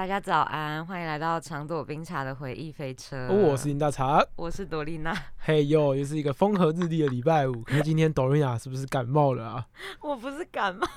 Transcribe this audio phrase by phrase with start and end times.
[0.00, 3.28] 大家早安，欢迎来到长朵冰茶的回忆飞车。
[3.28, 4.24] 哦，我是林大茶。
[4.34, 5.14] 我是朵丽娜。
[5.44, 7.60] 嘿哟，又是一个风和日丽的礼拜五。
[7.60, 9.66] 可是今天朵丽娜是不是感冒了啊？
[10.00, 10.88] 我不是感冒，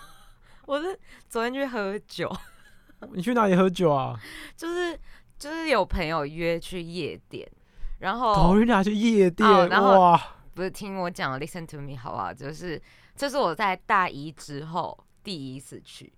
[0.66, 2.34] 我是昨天去喝酒。
[3.12, 4.18] 你去哪里喝酒啊？
[4.56, 4.98] 就是
[5.38, 7.46] 就是有朋友约去夜店，
[8.00, 10.22] 然后朵丽娜去夜店，然后哇！
[10.54, 12.34] 不是听我讲，listen to me 好不好？
[12.34, 12.82] 就是
[13.18, 16.14] 这是我在大一之后第一次去，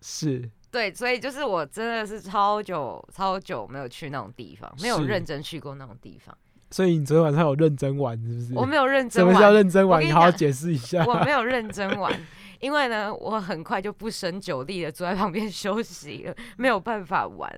[0.00, 6.36] 是对，所以就是我真的是超久超久没有去那种地方，没有认真去过那种地方。
[6.70, 8.54] 所以你昨天晚上有认真玩是不是？
[8.54, 10.00] 我没有认真玩什么叫，认真玩？
[10.00, 11.04] 你你好好解释一下。
[11.04, 12.12] 我没 有认真玩，
[12.60, 17.50] 因为呢，我很快就不胜酒力的坐在旁边 休息了，没有办法玩。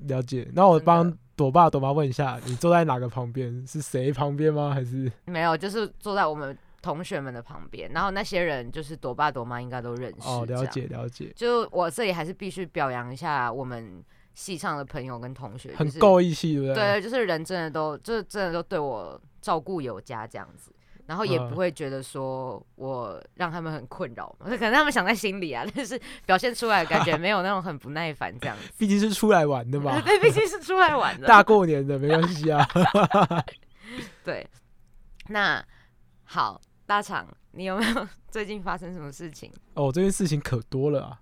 [0.00, 0.46] 了解。
[0.54, 3.66] 那我帮朵爸朵妈问一下，你坐在哪个旁边？
[3.66, 4.72] 是谁旁边吗？
[4.74, 10.28] 还是没有，就是坐在我们同学们的旁边，然后那些人就是朵爸朵妈应该都认识。
[10.28, 10.64] 哦，了。
[10.66, 14.02] 解了解，就我这里还是必须表扬一下我们
[14.34, 16.74] 系上的朋友跟同学，是够义气，对不对？
[16.74, 20.72] 对，就是人真的都，就是真的都对我照顾有加这样子，
[21.06, 28.70] 然后也嗯不会觉得说我让他们很困扰嘛，可能他们想在心里啊， 但是表现出来感觉没有那种很不耐烦这样子。
[28.78, 31.26] 毕竟是出来玩的嘛， 对，毕竟是出来玩的。
[31.26, 32.66] 大过年的没关系啊。
[34.24, 34.46] 对，
[35.28, 35.62] 那
[36.24, 39.48] 好，大厂，你有没有 最近发生什么事情？
[39.74, 41.20] 哦，这件事情可多了啊！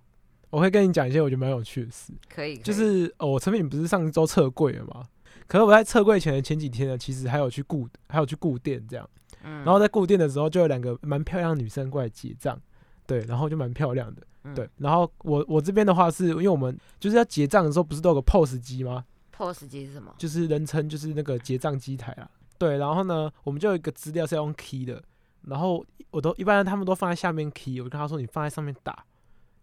[0.48, 5.06] 我会跟你讲一些我觉得蛮有趣的事，可以，就可以是哦，我陈品不是上周撤柜了吗？
[5.46, 9.06] 可是我在撤柜前的前几天呢，其实还有去顾，还有去顾店这样。
[9.44, 12.58] 嗯然后在顾店的时候，就有两个蛮漂亮的女生过来结账，
[13.06, 14.66] 对，然后就蛮漂亮的，嗯对。
[14.78, 20.14] 然后我我这边的话是，因为我们就是要结账的时候，不是都有个 POS 机吗？POS 机是什么？
[20.16, 22.30] 就是人称就是那个结账机台啦。
[22.56, 25.00] 对，然后呢，我们就有一个资料是要用 key 的，
[25.48, 29.04] 然后我都一般他们都放在下面 key，我就跟他说你放在上面打，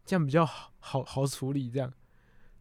[0.06, 1.91] 这样比较好好好处理这样。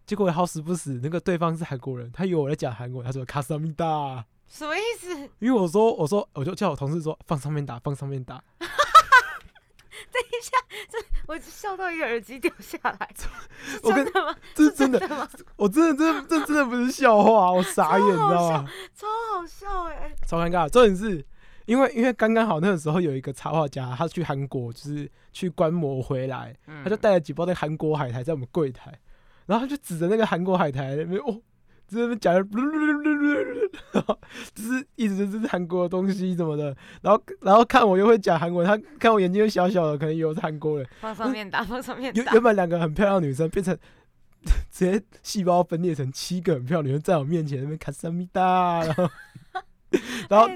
[0.06, 5.14] 结果好死不死，那个对方是韩国人，他以为我在讲韩国，他说卡萨米达，什么意思？
[5.38, 10.58] 因为我说我说我就叫我同事说放上面打，放上面打， 等一下，
[10.90, 14.36] 这我笑到一个耳机掉下来， 是我跟真的吗？
[14.54, 15.26] 这是真的，的吗？
[15.56, 18.70] 我真的真的这真的不是笑话，我傻眼，你知道吗？
[18.94, 20.68] 超好笑哎、超尴尬。
[20.68, 21.24] 重点是
[21.66, 28.92] 因为因为刚刚好那个时候有一个插画家，他去韩国就是去观摩回来，他就嗯带了几包那个韩国海苔在我们柜台，
[29.47, 31.41] 然后他就指着那个韩国海苔那边哦。
[31.86, 32.34] 在那边讲，
[34.54, 40.88] 就是一直就是韩国的东西什么的，然后然后看我又会讲韩文，他看我眼睛又小小的，可能以为我是韩国人。
[40.98, 42.22] 放上面打，放上面打。
[42.22, 43.76] 原原本两个很漂亮的女生变成
[44.72, 49.06] 直接细胞分裂成七个很漂亮女生在我面前那边卡萨米达，然后
[50.28, 50.49] 然后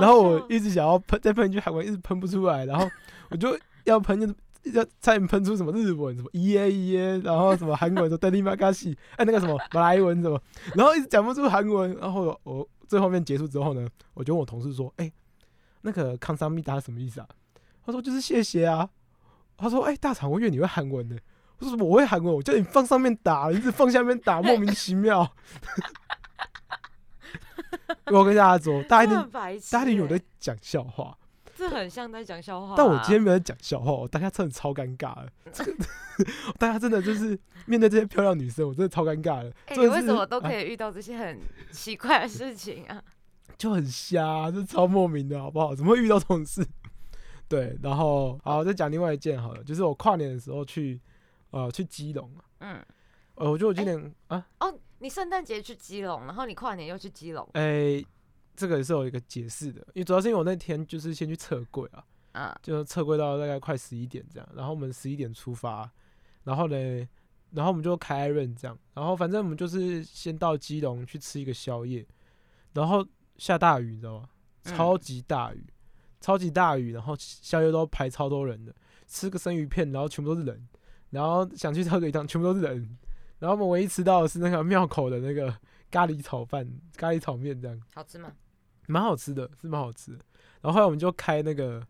[0.00, 2.88] 然后我一直想要喷， 再喷一句韩文，一直喷不出来，然后
[3.30, 4.26] 我就要喷，就
[4.72, 10.40] 要差点喷出什么日文，什么一耶一耶，然后什么韩文，说德里马嘎西，哎那个什么马来文什么，
[10.74, 15.10] 然后一直讲不出韩文，然后我我最后面结束之后呢，我就问我同事说，哎、
[15.82, 17.28] 那个康桑密达什么意思啊？
[17.84, 18.88] 他说就是谢谢啊。
[19.58, 21.16] 他说，哎、大厂，我以为你会韩文呢。
[21.58, 25.26] 我说我会韩文，我叫你放上面打，你一直放下面打， 莫名其妙。
[28.12, 31.16] 我跟大家说， 大家一定很白痴、大家有欸在讲笑话，
[31.56, 35.32] 这很像在讲笑话啊、但我今天没有在讲笑话，我大家真的超尴尬的。
[35.52, 35.72] 这个
[36.58, 39.52] 大家真的就是面对这些漂亮女生，我真的超尴尬的。
[39.66, 41.38] 哎、你为什么都可哎以遇到这些很
[41.70, 43.02] 奇怪的事情啊？
[43.56, 45.74] 就很瞎、这超莫名的好不好？
[45.74, 46.66] 怎么会遇到这种事？
[47.48, 51.00] 对，然后好，再讲另外一件好了，就是我跨年的时候去
[51.50, 58.04] 呃去基隆呃，我觉得我今年、啊，哦，你圣诞节去基隆，然后你跨年又去基隆，哎、
[58.54, 65.90] 这个也是有一个解释的，因为主要是因为我那天就是先去测柜啊，啊，就测柜到大概快十一点这样，然后我们十一点出发，
[66.44, 67.08] 然后嘞，
[67.50, 72.06] 然后我们就开 Iron 这样，然后反正我们就是先到基隆去吃一个宵夜，
[72.72, 73.06] 然后
[73.36, 74.28] 下大雨，你知道吗？
[74.64, 74.74] 嗯。
[74.74, 75.64] 超级大雨，
[76.20, 78.74] 超级大雨，然后宵夜都排超多人的，
[79.06, 80.68] 吃个生鱼片，然后全部都是人，
[81.10, 82.98] 然后想去喝个一汤，全部都是人，
[83.38, 85.54] 然后我们唯一吃到的是那个庙口的那个
[85.90, 87.80] 咖喱炒饭、咖喱炒面这样。
[87.94, 88.32] 好吃吗？
[88.86, 90.18] 蛮好吃的，是蛮好吃的。
[90.60, 91.84] 然后后来我们就开那个，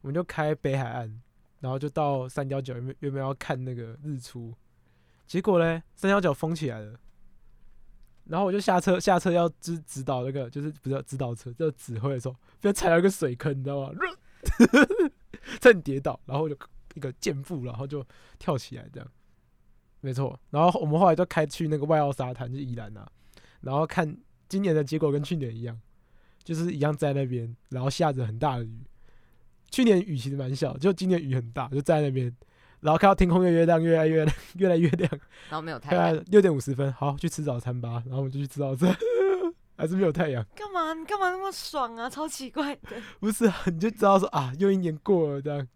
[0.00, 1.12] 我们就开北海岸，
[1.60, 4.54] 然后就到三角角原本原本要看那个日出，
[5.26, 6.98] 结果嘞三角角封起来了，
[8.24, 13.92] 然后我就下车下车要指指导那个就是不是指导车，就指挥的时候，被踩到一个水坑，你知道吗？
[15.60, 16.56] 差点跌倒，然后就
[16.94, 18.04] 一个箭步，然后就
[18.38, 19.08] 跳起来这样，
[20.00, 20.38] 没错。
[20.50, 23.06] 然后我们后来就开去那个外澳沙滩，就宜兰啊，
[23.60, 24.16] 然后看
[24.48, 25.78] 今年的结果跟去年一样，
[26.44, 28.84] 就是一样在那边，然后下着很大的雨。
[29.70, 32.34] 去年雨其实蛮小，就今年雨很大，就在那边，
[32.80, 35.10] 然后看到天空越来越亮，越来越亮，越来越亮。
[35.50, 38.02] 然后没有太阳，六点五十分，好去吃早餐吧。
[38.06, 38.96] 然后我们就去吃早餐，
[39.76, 40.42] 还是没有太阳。
[40.54, 40.94] 干嘛？
[40.94, 42.08] 你干嘛那么爽啊？
[42.08, 42.96] 超奇怪的。
[43.20, 45.68] 不是啊，你就知道说啊，又一年过了这样。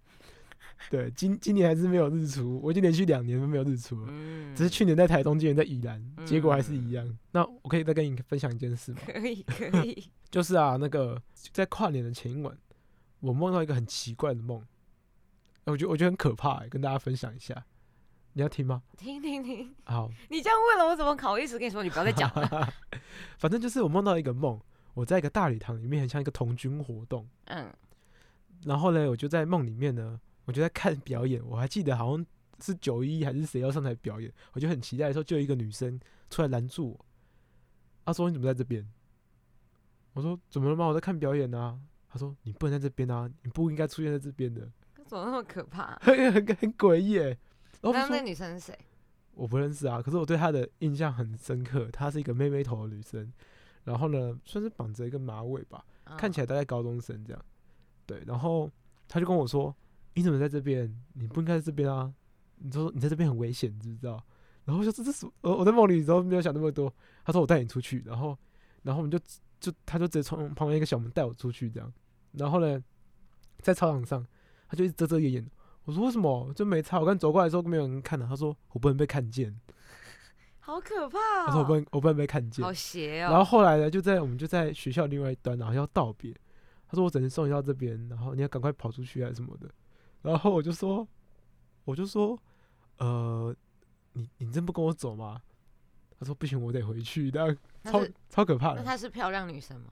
[0.90, 4.06] 对，今今年还是没有日出，我已经连续两年都没有日出了。
[4.10, 7.18] 嗯，只是去年在台东，今年在宜兰，结果还是一嗯样。
[7.32, 9.00] 那我可以再跟你分享一件事吗？
[9.06, 10.10] 可以 可以。
[10.30, 11.20] 就是啊，那个
[11.52, 12.56] 在跨年的前一晚，
[13.20, 14.64] 我梦到一个很奇怪的梦，
[15.64, 17.64] 我觉得我觉得很可怕、欸，跟大家分享一下。
[18.34, 18.82] 你要听吗？
[18.96, 21.82] 听听听，好，你这样问了，我怎么好意思跟你说？
[21.82, 22.72] 你不要再讲了。
[23.36, 24.58] 反正就是我梦到一个梦，
[24.94, 27.28] 我在一个大礼堂里面，很像一个童军活动。
[27.44, 27.70] 嗯，
[28.64, 30.18] 然后呢，我就在梦里面呢，
[30.52, 31.42] 我就在看表演。
[31.46, 32.26] 我还记得好像
[32.60, 37.06] 是九一还是谁要上台表演，我就很期待的时候，就有一个女生出来拦住我，
[38.04, 38.86] 她说：“你怎么在这边？”
[40.12, 40.86] 我说：“怎么了吗？
[40.86, 44.70] 我在看表演啊。”她说：“你不能在这边啊，你不应该出现在这边的，
[45.06, 45.96] 怎么那么可怕？
[46.02, 47.38] 很很很诡异耶。”
[47.80, 48.78] 然后那女生是谁？
[49.34, 53.32] 我不认识啊，可是我对她的印象很深刻，她是一个妹妹头的女生，
[53.84, 55.84] 然后呢，算是绑着一个马尾吧，
[56.18, 57.44] 看起来来大概高中生这样。
[58.04, 58.70] 对，然后
[59.08, 59.74] 她就跟我说
[60.14, 60.94] ：“你怎么在这边？
[61.14, 62.12] 你不应该在这边啊！
[62.58, 64.22] 你说你在这边很危险，你知不知道？”
[64.64, 66.92] 然后我说：“这这是我我在梦里的时候没有想那么多。”
[67.24, 68.38] 他说：“我带你出去。”然后
[68.82, 69.18] 然后我们就
[69.58, 71.92] 就他就直接从旁边一个小门带我出去这样。
[72.32, 72.82] 然后呢，
[73.60, 74.26] 在操场上
[74.68, 75.50] 他就一直遮遮掩掩。
[75.84, 76.52] 我说：“为什么？
[76.54, 77.00] 就没差。
[77.00, 79.58] 我刚走过来的时候没有人看的。”他说： “我不能被看见。
[80.60, 81.46] 好可怕哦。
[81.46, 83.30] 他说：“我不能我不能被看见。”好邪哦。
[83.30, 86.32] 然后后来呢，就在我们就在学校另外一端，然后要道别。
[86.86, 89.68] 他说我只能送你到这边，然后你要赶快跑出去啊什么的。
[90.22, 91.06] 然后我就说，
[91.84, 92.38] 我就说，
[92.98, 93.54] 呃，
[94.12, 95.40] 你你真不跟我走吗？
[96.18, 97.30] 他说不行，我得回去。
[97.30, 99.86] 这样超超可怕的，那她是漂亮女生吗？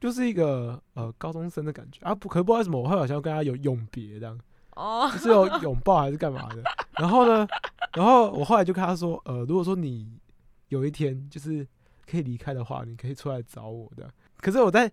[0.00, 2.14] 就是一个呃高中生的感觉啊。
[2.14, 4.38] 不，可不知道为什么我后来好像跟她有永别这样，
[4.74, 6.62] 哦，就是有拥抱还是干嘛的。
[6.98, 7.46] 然后呢，
[7.94, 10.18] 然后我后来就跟她说，呃，如果说你
[10.68, 11.66] 有一天就是
[12.04, 14.12] 可以离开的话，你可以出来找我的。
[14.38, 14.90] 可是我在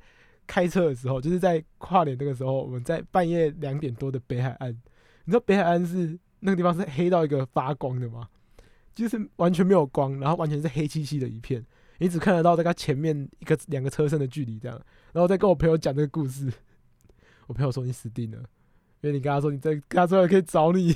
[0.48, 8.28] 开车的时候，就是在跨年那个时候，我们在半夜两点多的北海岸，你知道北海岸是那个地方是黑到一个发光的吗？
[8.94, 11.66] 就是完全没有光，然后完全是黑漆漆的一片，
[11.98, 14.80] 你只看得到大概前面一个两个车身的距离这样。
[15.12, 16.52] 然后再跟我朋友讲这个故事，
[17.48, 18.38] 我朋友说你死定了，
[19.02, 20.94] 因为你跟他说你在跟他说可以找你，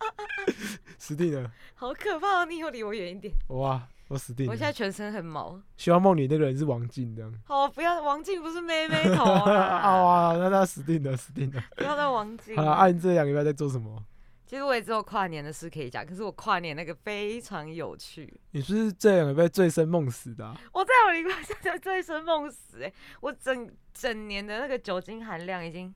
[0.98, 2.44] 死定了，好可怕哦！
[2.44, 3.32] 你以后离我远一点。
[3.48, 4.52] 哇，我死定了。
[4.52, 5.58] 我现在全身很毛。
[5.76, 7.32] 希望梦里那个人是王静这样。
[7.44, 10.36] 好，不要王静不是妹妹头啊 啊！
[10.36, 11.62] 那他死定了，死定了。
[11.76, 12.56] 不要再王静。
[12.56, 14.04] 好了，啊，你这两个礼拜在做什么？
[14.44, 18.40] 其实我也只有跨年的事可以讲，可是我跨年那个非常有趣。
[18.50, 25.94] 你是不是这两个礼拜醉生梦死的啊、我在我礼拜现在醉生梦死哎、我整整年的那个酒精含量已经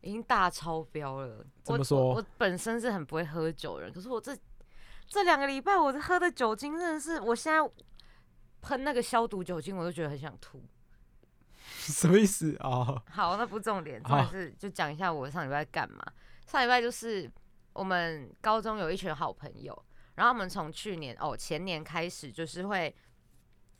[0.00, 1.44] 已经大超标了。
[1.62, 2.14] 怎么说我？
[2.14, 4.34] 我本身是很不会喝酒的人，可是我这
[5.12, 7.58] 这两个礼拜我喝的酒精真的是，我现在
[8.62, 10.64] 喷那个消毒酒精，我都觉得很想吐。
[11.84, 13.02] 什么意思啊？
[13.10, 16.02] 好，那不重点，重好点是就讲一下我上礼拜干嘛。
[16.46, 17.30] 上礼拜就是
[17.74, 22.96] 我们高中有一群好朋友，然后我们从去年哦前年开始就是会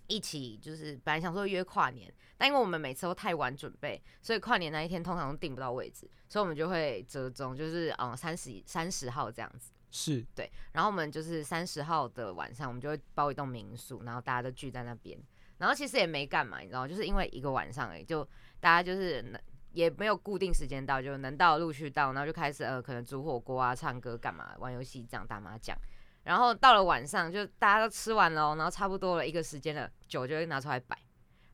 [0.09, 9.73] 一起，就是本来想说约跨年，但因为我们每次都太晚准备，所以跨年那一天通常都订不到位置，所以我们就会折中，就是嗯三十三十号这样子。
[9.93, 15.17] 是对，然后我们就是三十号的晚上，我们就会包一栋民宿，然后大家都聚在那边。
[15.59, 19.41] 然后其实也没干嘛，你知道，就是因为一个晚上而已，就大家就是能
[19.73, 25.77] 也没有固定时间到，就能到陆续到，然后就开始呃可能煮火锅啊、唱歌干嘛、玩游戏这样打麻将。
[26.25, 30.97] 然后到了晚上，就大家都吃完了哦，然后差不多了一个时间了，酒就会拿出来摆，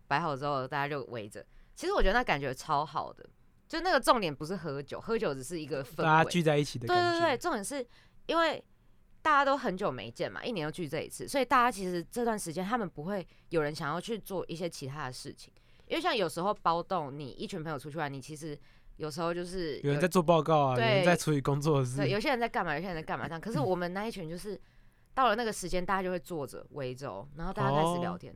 [0.06, 1.44] 摆好之后大家就围着。
[1.74, 3.28] 其实我觉得那感觉超好的，
[3.68, 7.20] 就那个重点不是喝酒，喝酒只是一个氛围，大家聚在一起的对感觉。
[7.20, 7.86] 对对，重点是
[8.28, 8.62] 因为
[9.20, 15.52] 大家都很久没见嘛，一年又聚这一次，所以大家其实这段时间他们不会有人想要去做一些其他的事情，
[15.86, 18.56] 因为像有时候包动，你一群朋友出去玩，你其实
[18.96, 22.10] 有时候就是有人在做报告啊，有人在处理工作的事对，。
[22.10, 23.40] 有些人在干嘛，有些人在干嘛这样。
[23.40, 24.58] 可是我们那一群就是
[25.14, 28.34] 到了那个时间，大家就会坐着围着哦，然后大家开始聊哦天，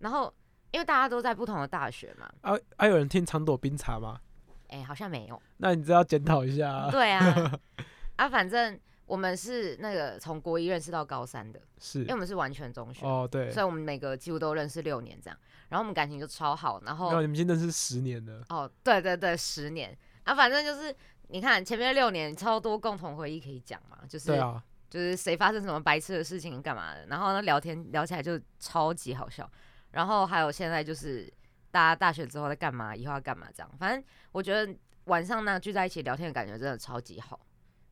[0.00, 0.32] 然后
[0.70, 2.86] 因为大家都在不同的大学嘛，啊啊！
[2.86, 4.20] 有人听长朵冰茶吗？
[4.68, 5.42] 哎、好像没有。
[5.56, 6.90] 那你知道检讨一下啊。
[6.90, 7.58] 对啊，
[8.16, 8.78] 啊，反正
[9.10, 15.36] 我们是那个从国一认识到高三的，是因为我们是完全中学，哦，对，所以我们每个几乎都认识六年这样，
[15.68, 19.98] 然后我们感情就超好，然后你们已经认识十年了，哦，对对对，十年。
[20.22, 20.94] 啊，反正就是
[21.26, 29.50] 你看前面六年超多共同回忆可以讲嘛，就是、对啊，就是谁发生什么白痴的事情干嘛的，然后呢聊天聊起来就超级好笑，
[29.90, 31.28] 然后还有现在就是
[31.72, 34.72] 大家大学之后在干嘛，以后要干嘛这样，反正我觉得
[35.06, 37.40] 晚上呢聚在一起聊天的感觉真的超级好，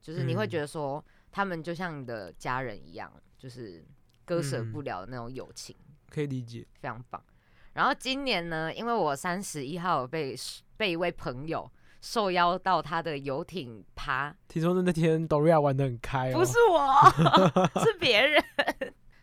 [0.01, 3.85] 就是你会嗯觉得说他们就像你的家人一样，就是
[4.25, 5.77] 割舍嗯不了的那种友情。
[6.09, 6.67] 可以理解。
[6.81, 7.23] 非常棒。
[7.75, 10.35] 然后今年呢，因为我三十一号有被
[10.77, 16.91] 被一位朋友受邀到他的游艇趴，听说那天 Doria 玩的很开哦，不是我，
[17.85, 18.43] 是别人。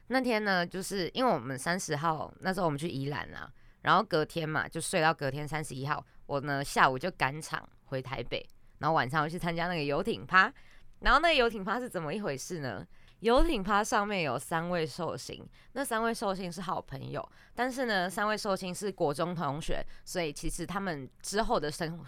[0.08, 3.52] 那天呢，就是因为我们三十号那时候我们去宜兰啦，
[3.82, 8.48] 然后隔天嘛就睡到隔天三十一号，我呢下午就赶场回台北，
[8.80, 10.52] 然后晚上又去参加那个游艇趴。
[11.00, 12.86] 然后那个游艇趴是怎么一回事呢？
[13.20, 22.00] 游艇趴上面有三位寿星，那三位寿星是好朋友，但是呢，三位寿星是国中同学，所以其实他们之后的生，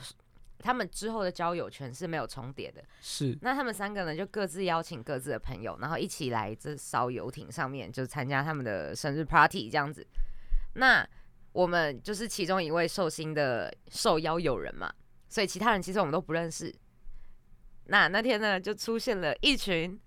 [0.59, 2.83] 他们之后的交友圈是没有重叠的。
[3.01, 10.05] 是那他们三个呢，就各自邀请各自的朋友，然后一起来这艘游艇上面，就参加他们的生日 party 这样子。
[10.75, 11.07] 那
[11.53, 14.93] 我们就是其中一位寿星的受邀友人嘛，
[15.29, 16.73] 所以其他人其实我们都不认识。
[17.85, 19.99] 那那天呢，就出现了一群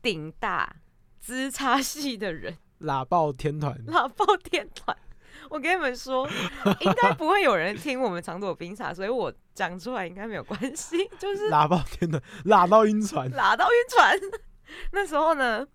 [0.00, 0.76] 顶大
[1.20, 4.96] 资差系的人，喇爆天团， 喇爆天团。
[5.50, 6.28] 我跟你们说，
[6.80, 11.08] 应该不会有人听我们长朵冰茶，所以我讲出来应该没有关系。
[11.18, 14.18] 就是喇爆天团，喇到晕船，喇到晕船。
[14.92, 15.66] 那时候呢，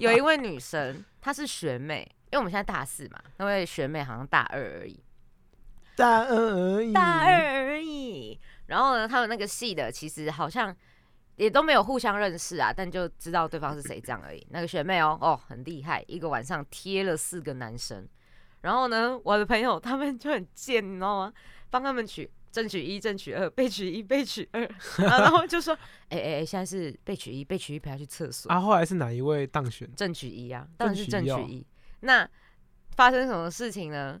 [0.00, 5.02] 有一位女生，她是学妹，因为我们现在大四嘛，那位学妹好像大二而已，
[6.00, 8.38] 大二而已，大二而已。
[8.66, 10.74] 然后呢，他们那个系的其实好像
[11.36, 14.46] 也都没有互相认识啊，但就知道对方是谁这样而已。
[14.50, 18.08] 那个学妹哦，哦，很厉害，一个晚上贴了四个男生。
[18.62, 21.32] 然后呢，我的朋友他们就很贱，你知道吗？
[21.70, 25.72] 帮他们取正取一、正取二、被取一、被取二，然后就说
[26.10, 29.88] ：“哎哎哎，现在是被取一，被取一陪他去厕所。”啊，后来是哪一位当选？
[29.94, 31.66] 正取一啊，当然是正取一。
[32.00, 32.28] 那
[32.96, 34.20] 发生什么事情呢？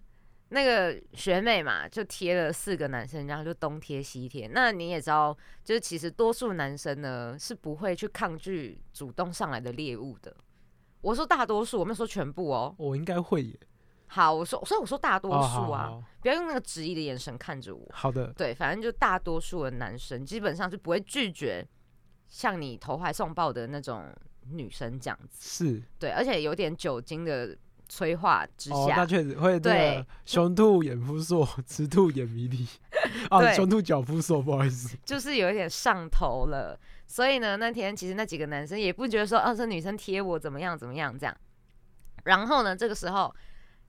[0.52, 4.48] 那个学妹嘛，就贴了四个男生，然后就东贴西贴。
[4.52, 10.34] 那你也知道，就是其实多数男生呢是不会去抗拒主动上来的猎物的。
[11.02, 12.74] 我说大多数，我没有说全部哦。
[12.78, 13.58] 我应该会耶，
[14.08, 17.86] 好，我说，所以我说大多哦数啊，好好不要用那个质疑的眼神看着我。
[17.92, 21.64] 好的，对，反正就大多数的男生基本上是不会拒绝
[22.28, 24.12] 向你投怀送抱的那种
[24.50, 25.38] 女生这样子。
[25.40, 27.56] 是对，而且有点酒精的
[27.90, 32.64] 催化之哦，下，那确实会那对个雄兔眼扑朔， 雌兔眼迷离，
[33.28, 36.78] 啊，雄兔脚扑朔，不好意思，就是有一点上头了。
[37.06, 41.36] 所以呢，那天其实那几个男生也不觉得说，哦、这女生贴我怎么样怎么样这样。
[42.22, 43.34] 然后呢，这个时候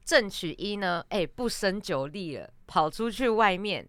[0.04, 3.88] 郑取一呢，哎、不胜酒力了，跑出去外面，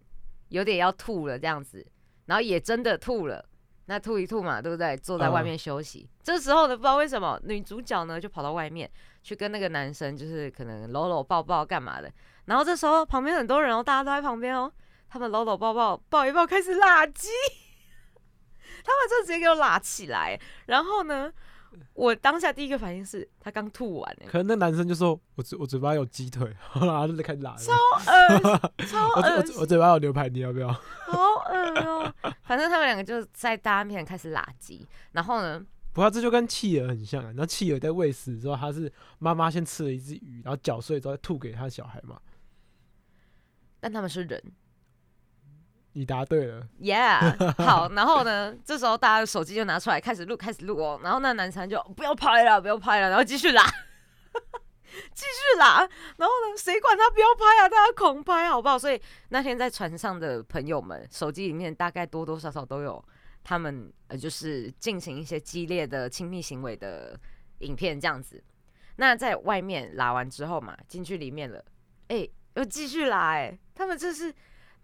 [0.50, 1.84] 有点要吐了这样子，
[2.26, 3.44] 然后也真的吐了。
[3.86, 4.96] 那吐一吐嘛，对不对？
[4.96, 6.08] 坐在外嗯面休息。
[6.22, 8.90] 这时候呢，不知道为什么女主角呢就跑到外面
[9.22, 12.10] 去跟那个男生，就是可能搂搂抱抱干嘛的。
[12.46, 14.72] 然后这时候旁边很多人哦，大家都在旁边哦，
[15.08, 17.28] 他们搂搂抱抱抱一抱，开始拉鸡，
[18.84, 20.38] 他们就直接给我拉起来。
[20.66, 21.32] 然后呢，
[21.94, 30.72] 我当下第一个反应是他刚吐完哎，可能那男生就说我嘴我嘴巴有鸡腿， 然后就开始拉了，超恶超 我我恶嘴我嘴巴有牛排，你要不要？
[30.72, 31.18] 好
[31.50, 42.20] 恶哦、反正他们两个就在大家面前开始拉鸡，然后呢，不过这就跟企鹅很像啊，然后企鹅在喂食之后，它是妈妈先吃了一只鱼，然后搅碎之后再吐给它小孩嘛。
[43.80, 44.42] 但他们是人。
[45.96, 51.00] 你答对了，Yeah， 好，然后呢，这时候大家的手机就拿出来开始录，开始录哦。
[51.04, 53.62] 然后那男生就不要拍了，不要拍了，然后继续拉，
[55.14, 55.78] 继续拉。
[56.16, 57.68] 然后呢，谁管他不要拍啊？
[57.68, 58.76] 大家狂拍好不好？
[58.76, 63.02] 所以那天在船上的朋友们，手机里面大概多多少少都有
[63.44, 67.16] 他们呃，就是进行一些激烈的亲密行为的
[67.60, 68.42] 影片这样子。
[68.96, 71.64] 那在外面拉完之后嘛，进去里面了，
[72.08, 74.34] 哎、又继续拉、哎，他们这是。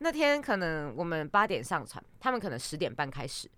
[0.03, 3.51] 那天可能我们八点上船，他们可能十点半开始，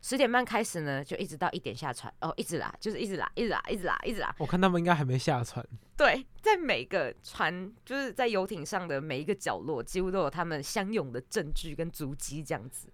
[0.00, 4.34] 十点半开始呢，就一直到一点下船，哦，一直拉，就是一直拉，一直拉，一直拉，一直拉。
[4.38, 5.64] 我看他们应该还没下船。
[5.96, 12.88] 对，在每个船，就是在游艇上的每一个角落，几乎都有他们相拥的证据跟足迹，这样子。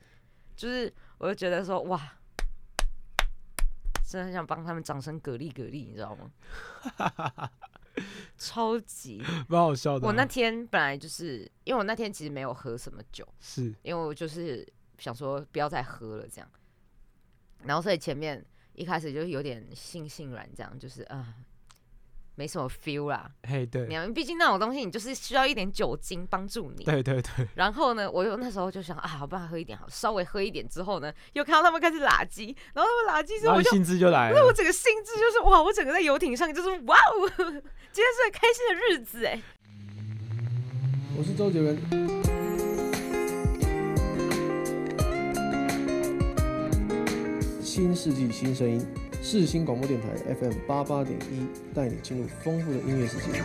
[0.54, 1.98] 就是我就觉得说，哇，
[4.06, 6.30] 真的很想帮他们掌声鼓励鼓励，你知道吗？
[8.38, 9.22] 超级。
[9.48, 10.08] 蛮好笑的啊。
[10.08, 14.66] 我那天本来就是因为我那天其实没有喝什么酒，是因为我就是
[14.98, 16.50] 想说不要再喝了这样，
[17.64, 21.34] 然后所以前面一开始就有点悻悻然，这样就是啊、
[22.38, 23.28] 没什么 feel 啦。
[23.42, 26.84] 嘿，你对们毕竟那种东西，你就是需要一点酒精帮助你。
[26.84, 34.52] 对对对， 然后呢，我又那时候就想啊，好吧，喝一点好，稍微喝一点之后呢，又看到他们开始拉鸡，然后他们拉鸡之后，我兴致就来那我。
[34.52, 39.42] 整个兴致就是哇，我整个在游艇上就是哇哦， 今天是很开心的日子哎。
[41.18, 41.76] 我是周杰伦。
[47.60, 48.84] 新世纪新声音，
[49.22, 53.42] 世新广播电台 FM 八八点一，带你进入丰富的音乐世界。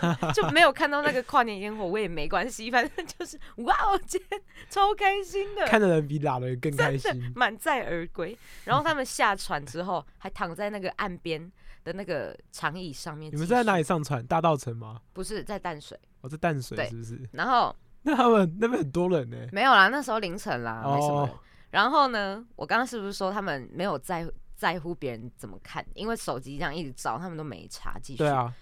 [0.34, 4.40] 就没有看到那个跨年烟火，我也没关系， 反正就是哇哦，今天
[4.70, 7.32] 超开心的，看的人比打的人更开心。
[7.36, 8.36] 满载而归。
[8.64, 11.52] 然后他们下船之后，还躺在那个岸边
[11.84, 13.30] 的那个长椅上面。
[13.32, 13.82] 你们是在哪里？
[13.82, 14.24] 上船？
[14.26, 15.00] 大道城吗？
[15.12, 15.98] 不是在淡水。
[16.20, 17.28] 我在淡水是不是？
[17.32, 19.36] 然后那他们那边很多人呢。
[19.52, 21.34] 没有啦，那时候凌晨啦，没什么人。
[21.34, 21.38] 哦，
[21.70, 25.84] 然后呢，我刚刚是不是说他们没有在在乎别人怎么看？
[25.94, 28.18] 因为手机这样一直照，他们都没查，继续。
[28.18, 28.54] 对啊，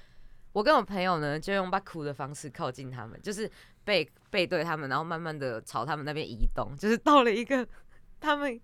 [0.52, 3.50] 我跟我朋友呢，就用把哭的方式靠近他们，就是
[3.84, 7.66] 背背对他们，然后慢慢的朝他们那边移动，就是到了一个
[8.20, 8.60] 他们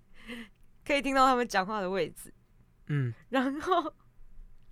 [0.86, 2.32] 可以听到他们讲话的位置，
[2.86, 3.92] 嗯，然后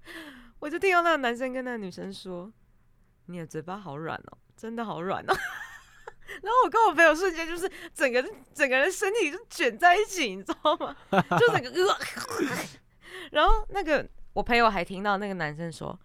[0.61, 2.53] 我就听到那个男生跟那个女生说
[3.27, 5.35] ：“你的嘴巴好软哦，真的好软哦。
[6.43, 8.23] ”然后我跟我朋友瞬间就是整个
[8.55, 10.97] 整个人身体就卷在一起，你知道吗？
[11.39, 11.99] 就整个呃，
[13.33, 15.99] 然后那个我朋友还听到那个男生说：“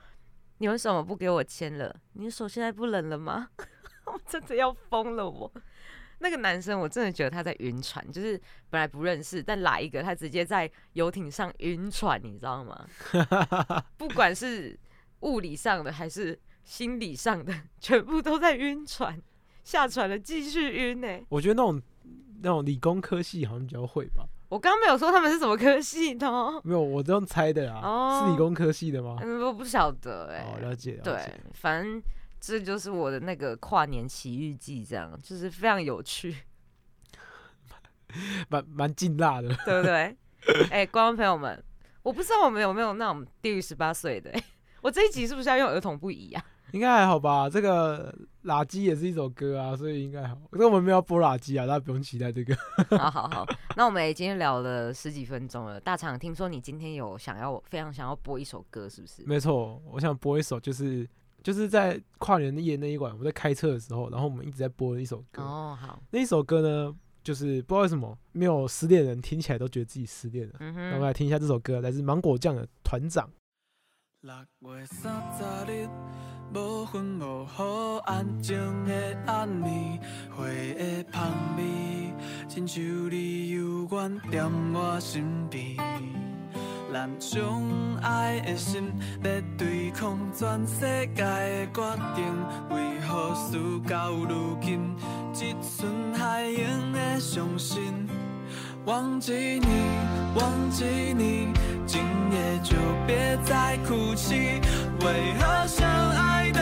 [0.58, 1.96] 你为什么不给我签了？
[2.14, 3.50] 你的手现在不冷了吗？”
[4.06, 5.52] 我真的要疯了我！
[6.20, 12.88] 那个男生我真的觉得他在晕船，就是本来不认识，但来一个他直接在游艇上晕船，你知道吗？
[13.98, 14.78] 不管是
[15.22, 19.22] 物理上的还是心理上的，全部都在晕船。
[19.64, 21.82] 下船了继续晕呢、我觉得那种
[22.42, 24.26] 那种理工科系好像比较会吧。
[24.48, 27.82] 我刚刚没有说他们是什么科系的哦，没有，我这样猜的啦。
[27.84, 29.18] 哦是理工科系的吗？
[29.22, 30.94] 嗯，我不晓得哎、哦，了解。
[30.94, 32.02] 了对解，反正
[32.40, 36.36] 这就是我的那个跨年奇遇记，这样就是非常有趣，
[38.50, 39.50] 蛮蛮劲辣的。
[39.66, 40.16] 对不对？
[40.70, 41.62] 哎、观众朋友们，
[42.04, 44.44] 我不知道我们有没有那种低于十八岁的、欸，
[44.82, 46.46] 我这一集是不是要用儿童不宜啊？
[46.72, 47.50] 应该还好吧？
[47.50, 50.36] 这个垃圾也是一首歌啊，所以应该好。
[50.52, 52.54] 可是我们没有播垃圾啊，大家不用期待这个。
[52.98, 53.46] 好好好，
[53.78, 55.80] 那我们也今天聊了十几分钟了。
[55.80, 59.24] 大厂，听说你今天有想要非常想要播一首歌，是不是？
[59.26, 61.08] 没错，我想播一首，就是
[61.48, 65.42] 就是在跨年夜那一晚，我在开车的时候，然后我们一直在播的一首歌。
[65.42, 70.56] 哦，好，那一首歌呢，就是不知道为什么没有失恋的人听起来都觉得自己失恋了。
[70.60, 73.26] 嗯那我们哼，来听一下这首歌，来自芒果酱的《团长》。
[74.60, 75.88] 六月三十日，
[76.54, 82.14] 无风无雨，安静的暗暝，花的香味，
[82.50, 85.78] 亲像你幽远踮我身边。
[86.94, 87.42] 咱相
[88.02, 88.92] 爱的心，
[89.24, 90.82] 要对抗全世
[91.16, 92.26] 界的决定，
[92.70, 94.96] 为何事到如今，
[95.34, 98.08] 只剩还用的伤心？
[98.86, 99.68] 忘记你，
[100.36, 101.50] 忘记你，
[101.86, 104.62] 今夜就别再哭泣。
[105.02, 106.62] 为何相爱的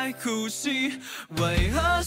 [0.00, 0.98] 在哭泣。
[1.36, 2.02] 为何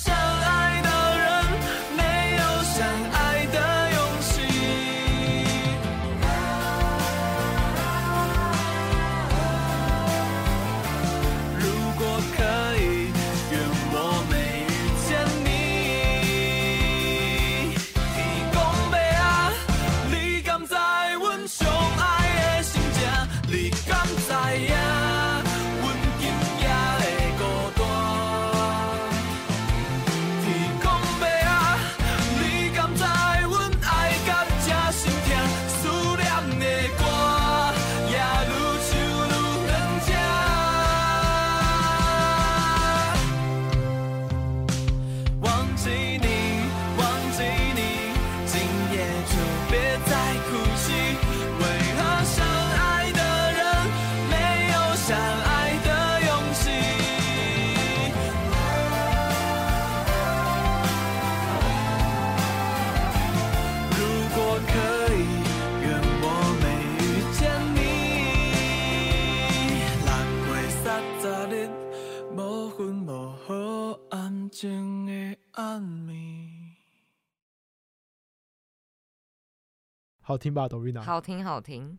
[80.24, 81.02] 好听吧，Dorina？
[81.02, 81.98] 好听好听，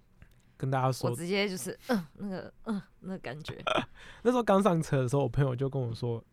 [0.56, 1.10] 跟大家说。
[1.10, 3.56] 我，直接就是嗯、那个嗯、那个感觉，
[4.24, 6.24] 那时候刚上车的时候，我朋友就跟我说，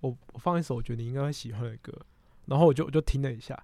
[0.00, 1.92] 我我放一首我觉得你应该会喜欢的歌，
[2.46, 3.56] 然后我就我就听了一下，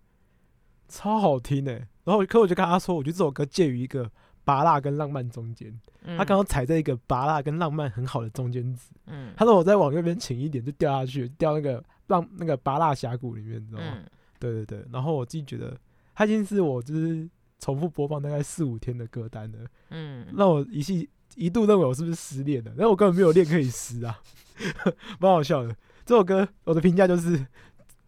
[0.87, 4.11] 超好听诶、然后我可我就跟他说，我觉得这首歌介于一个
[4.45, 8.91] 拔辣跟浪漫中间，嗯、他刚刚踩在一个拔辣跟浪漫很好的中间值。
[9.07, 9.33] 嗯。
[9.37, 13.93] 他说我再往右边倾一点就掉下去，掉那个浪那个拔辣峡谷里面，你知道吗？
[13.97, 14.05] 嗯。
[14.39, 15.75] 对对对，然后我自己觉得，
[16.15, 17.29] 他已经是我就是
[17.62, 19.59] 重复播放大概四五天的歌单了，
[19.90, 24.18] 嗯，让我一系一度认为我是不是失恋了，但我根本没有恋可以失啊，
[25.20, 25.72] 蛮好笑的。
[26.05, 27.46] 这首歌我的评价就是，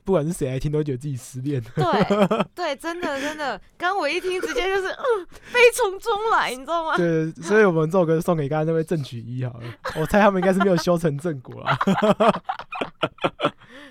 [0.03, 1.63] 不管是谁来听都觉得自己失恋。
[1.77, 6.97] 对对，真的真的，刚我一听直接就是 嗯悲从中来，你知道吗？
[6.99, 11.79] 对，所以我们这首歌送给刚才那位郑曲一好了， 我猜他们应该是没有修成正果啦。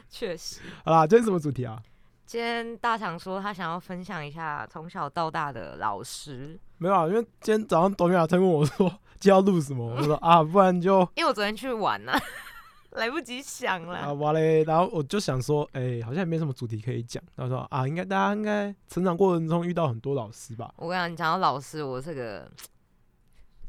[0.09, 0.59] 确实。
[0.83, 1.81] 好啦，今天什么主题啊？
[2.25, 12.13] 今天大强说他想要分享一下从小到大的老师，没有啊，因为今天早上董雅才问我说今天要录什么，我说啊，不然就因为我昨天去玩了、
[12.91, 14.13] 来不及想了啊了。
[14.15, 17.21] 哇嘞，然后我就想说，哎、好像也没什么主题可以讲。
[17.35, 22.49] 然后说啊，应该大家应该成长过程中遇到很多老师吧，我跟你讲，你讲到老师，我这个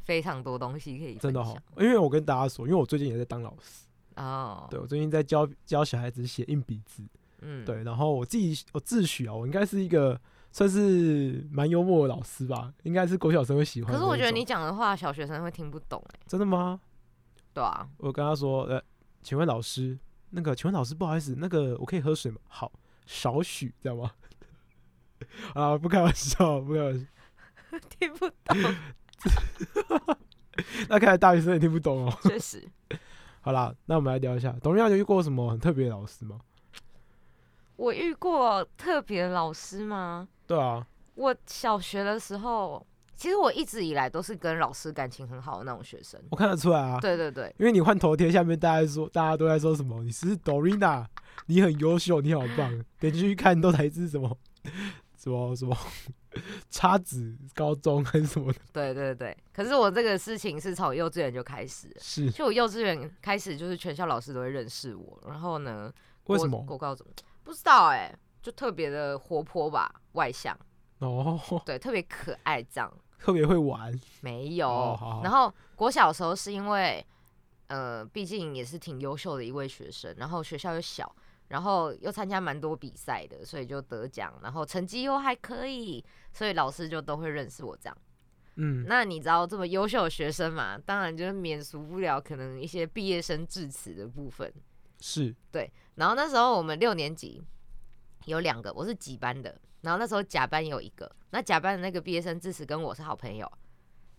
[0.05, 3.87] 非常多东西可以真的好因为我跟大家说，因为我最近也在当老师，
[4.17, 4.67] 哦。
[4.71, 7.03] 对我最近在教教小孩子写硬笔字，
[7.45, 13.93] 嗯，对，然后我自己我自诩啊，我应该是一个算是蛮幽默的老师吧，应该是国小生会喜欢。
[13.93, 16.81] 可是我觉得你讲的话，小学生会听不懂哎、真的吗？
[17.53, 18.83] 对啊，我跟他说，呃，
[19.23, 19.99] 请问老师，
[20.31, 22.39] 那个，请问老师，不好意思，那个我可以喝水吗？
[22.49, 22.73] 好，
[23.07, 24.11] 少许，这样吗？
[25.55, 27.07] 啊，不开玩笑，不开玩笑。
[27.99, 28.57] 听不懂，
[30.89, 32.19] 那看来大学生也听不懂哦。
[32.23, 32.63] 确实。
[33.41, 36.39] 好啦，那我们来聊一下，董亮有遇过什么很特别的老师吗？
[37.77, 40.29] 我遇过特别的老师吗？
[40.47, 46.21] 对啊，我小学的时候，其实我一直以来都是跟老师感情很好的那种学生。
[46.31, 47.01] 我看得出来啊。
[47.01, 50.03] 对对对，因为你换头贴下面，大家说大家都在说什么？
[50.03, 51.07] 你是 Dorina，
[51.47, 52.85] 你很优秀，你好棒。
[53.01, 54.39] 点进去看都来自什么
[55.17, 55.77] 什么什么
[56.69, 58.59] 叉子高中还是什么的？
[58.73, 59.37] 对对对。
[59.53, 65.21] 可是我这个事情是从幼稚园就开始了，是就我幼稚园开始，就是全校老师都会认识我。
[65.27, 66.63] 然后呢，国为什么？
[66.67, 67.07] 国高中
[67.45, 70.59] 不知道哎、就特别的活泼吧，外向，
[70.99, 72.93] 哦，对，特别可爱这样。
[73.19, 73.93] 特别会玩。
[74.21, 74.69] 没有。
[74.69, 77.07] 哦好好然后国小的时候是因为，
[77.69, 81.15] 呃，毕竟也是挺优秀的一位学生，然后学校又小，
[81.49, 87.97] 然后又参加蛮多比赛的，所以就得奖，然后成绩又还可以，所以老师就都会认识我这样。
[88.57, 94.53] 嗯，那你知道这么优秀的学生嘛，当然就是免俗不了可能一些毕业生致辞的部分。
[95.01, 95.35] 是。
[95.51, 97.43] 对然后那时候我们六年级
[98.25, 103.51] 有两个，我是几班的，然后那时候甲班有一个，那甲班的那个毕业生致辞跟我是好朋友，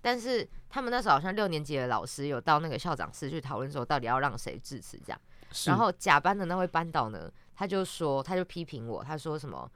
[0.01, 5.19] 但是他们那时候好像六年级的老师有到那个校长室去讨论说到底要让谁致辞这样，
[5.65, 9.69] 然后甲班的那位班导呢，他就说他就批评我，他说什么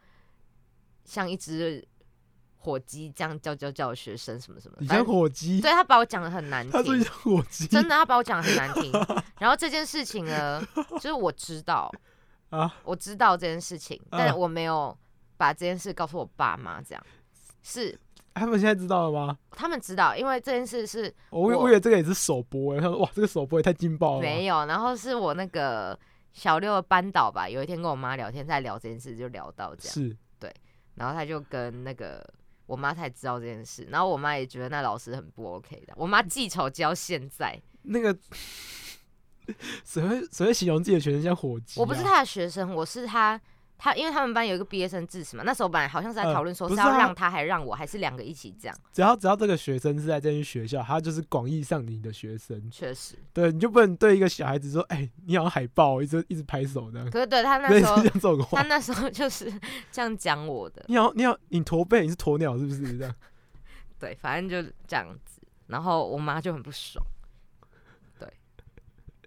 [1.05, 1.85] 像一只
[2.62, 8.91] 火鸡这样叫叫叫学生什么什么的，你像火鸡，对他把我讲的很难听 他说你，像火鸡，真的他把我讲的很难听，
[9.39, 10.62] 然后这件事情呢，
[10.93, 11.91] 就是我知道。
[12.50, 14.98] 啊，我知道这件事情，嗯但我没有
[15.38, 17.06] 把这件事告诉我爸妈，这样
[17.62, 17.95] 是
[18.34, 19.38] 他们现在知道了吗？
[19.52, 24.22] 他们知道，因为这件事是我我以为这个也是首播哎，他说哇，这个首播也太劲爆了。
[24.22, 25.98] 没有，然后是我那个
[26.34, 30.17] 小六的班导吧，有一天跟我妈聊天，在聊这件事，就聊到这样，是
[30.95, 32.28] 然后他就跟那个
[32.69, 38.15] 我妈才知道这件事，然后我妈也觉得那老师很不 OK 的，我妈记仇记到现在，那个
[39.84, 41.82] 谁会谁会形容自己的学生像火鸡啊？
[41.82, 43.41] 我不是他的学生，我是他。
[43.81, 48.77] 他因为他们班有一个毕业生致辞嘛，那时候本来好像是在呃讨论说是要让他还让我，还是两个一起这样。
[48.91, 58.61] 只要只要这个学生是在这间学校，他就是广义上你的学生，确实，对，你就不能对一个小孩子说，哎、你好像海豹，一直一直拍手这样，可是对他 那时候 他。
[58.63, 59.51] 那时候就是
[59.91, 63.15] 这样讲我的，你好，你好，你驼背，你是鸵鸟是不是这样？
[63.97, 65.41] 对，反正就这样子。
[65.67, 67.18] 然后我妈就很不爽，对。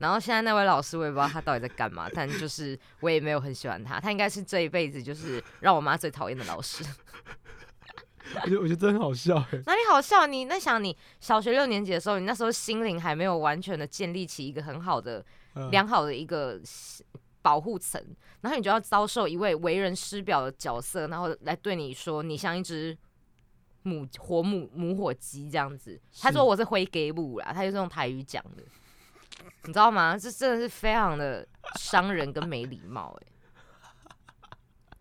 [0.02, 6.84] 然后现在那位老师，我也不知道他到底在干嘛，但就是我也没有很喜欢他，他应该是这一辈子就是让我妈最讨厌的老师。
[8.34, 9.62] 我觉得我觉得真很好笑哎。
[9.66, 10.26] 哪里好笑？
[10.26, 16.60] 你那想你小学六年级的时候，你那时候心灵还没有完全的建立起一个很好的、嗯良好的一个
[17.42, 18.02] 保护层，
[18.40, 22.96] 然后你就要遭受一位为人师表的角色，然后来对你说你像一只
[23.82, 26.00] 母活母母火鸡这样子。
[26.20, 28.62] 他说我是灰给母啦，他就是用台语讲的，
[29.64, 30.16] 你知道吗？
[30.16, 31.46] 这真的是非常的
[31.78, 33.26] 伤人跟没礼貌哎、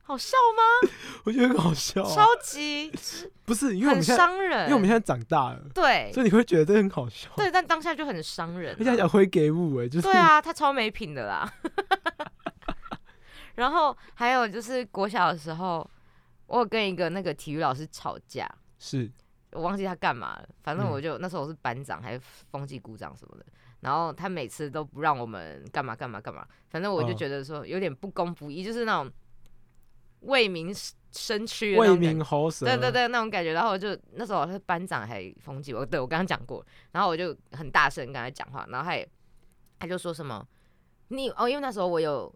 [0.03, 0.89] 好笑吗？
[1.25, 2.15] 我觉得很好笑、啊。
[2.15, 2.91] 超级
[3.45, 7.29] 不是因为我很们现在，伤人，因为我们现在长大了，对所以你会觉得这很好笑。
[7.35, 11.51] 对，但当下就很伤人啊、而且还讲会给物哎，就是对啊，他超没品的啦。
[13.55, 15.87] 然后还有就是国小的时候，
[16.47, 18.49] 我有跟一个那个体育老师吵架，
[18.79, 19.11] 是
[19.51, 20.47] 我忘记他干嘛了。
[20.63, 23.45] 反正嗯我就、那时候我是班长还是风纪股长什么的，
[23.81, 29.11] 然后他每次都不让我们干嘛干嘛干嘛，反正我就哦觉得说有点不公不义，就是那种
[30.21, 30.73] 为民
[31.11, 32.65] 伸屈为民喉舌。
[32.65, 33.53] 对对，对，那种感觉。
[33.53, 39.07] 然后我就那时候我是班长还风纪，我对我刚刚讲过，然后我就很大声跟他讲话，然后他也
[39.77, 40.47] 他就说什么
[41.09, 42.33] 你哦，因为那时候我有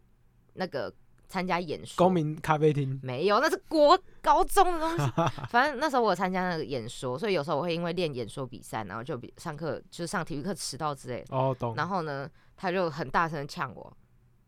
[0.56, 0.94] 那个
[1.28, 5.12] 参加演说，公民咖啡厅没有，那是国高中的东西。
[5.50, 11.36] 反正那时候我有参加那个演说，所以有时候我会因为练演说比赛，然后就比上课就是上体育课迟到之类的。
[11.36, 11.74] 哦，懂。
[11.76, 13.98] 然后呢，他就很大声的呛我，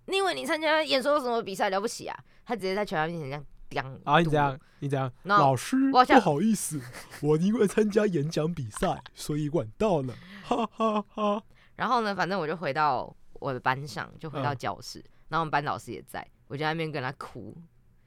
[0.05, 2.17] 你以为你参加演说有什么比赛了不起啊？
[2.45, 3.99] 他直接在全班面前这样刁。
[4.05, 4.59] 啊，你怎样？
[4.79, 5.11] 你怎样？
[5.23, 6.79] 然后老师，我不好意思，
[7.21, 10.13] 我因为参加演讲比赛，所以晚到了，
[10.43, 11.43] 哈哈哈。
[11.75, 17.55] 然后呢，反正我就回到我的班上，就回到嗯教室，然后我们班老师也在，我就在那边跟他哭，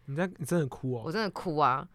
[0.06, 1.02] 你在，你真的哭哦。
[1.04, 1.86] 我真的哭啊！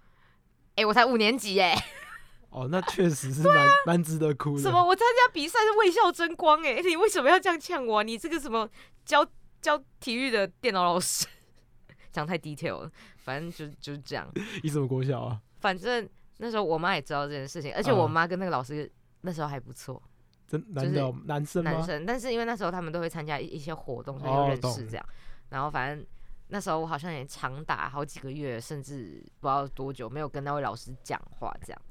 [0.76, 1.74] 哎、我才五年级哎、
[2.50, 4.62] 哦，那确实是蛮蛮值得哭的。
[4.62, 4.84] 什么？
[4.84, 8.70] 我参加比赛是为校争光哎、 你为什么要这样呛我啊、你这个什么
[9.04, 9.26] 教
[9.62, 11.26] 教体育的电脑老师，
[12.12, 14.30] 讲太 detail 了，反正就就是这样。
[14.64, 15.42] 你什么国小啊？
[15.60, 20.02] 反正那时候我妈也知道这件事情，而且我嗯妈跟那个老师那时候还不错，
[20.48, 21.64] 真男的哦男生？
[21.64, 25.06] 男生，但是因为那时候他们都会参加一一些活动，所以就认识这样。
[25.50, 26.06] 然后反正
[26.48, 31.82] 那时候我好像也长达好几个月，甚至不知道多久没有跟那位老师讲话，这样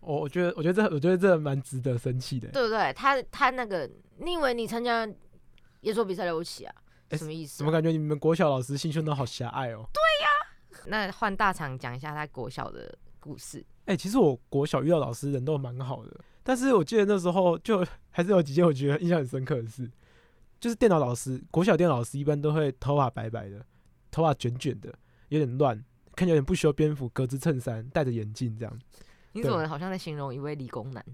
[0.00, 2.48] 我我觉得，我觉得这，我觉得这蛮值得生气的。
[2.50, 2.92] 对不对？
[2.92, 5.08] 他他那个，你以为你参加
[5.80, 6.74] 演说比赛了不起啊？
[7.08, 9.84] 诶什么意思啊、怎么感觉你们国小老师心胸都好狭隘哦？
[9.92, 13.64] 对呀那换大厂讲一下他国小的故事。
[13.86, 19.90] 哎、其实我国小遇到老师人都蛮好的，但是我记得那时候就还是有几件我觉得印象很深刻的事，
[20.60, 23.64] 就是电脑老师，国小电脑老师一般都会头发白白的，
[24.18, 24.92] 头发卷卷的，
[25.28, 25.76] 有点乱，
[26.16, 28.78] 看起来有点不修边幅，格子衬衫，戴着眼镜这样。
[29.32, 31.04] 你怎么好像在形容一位理工男？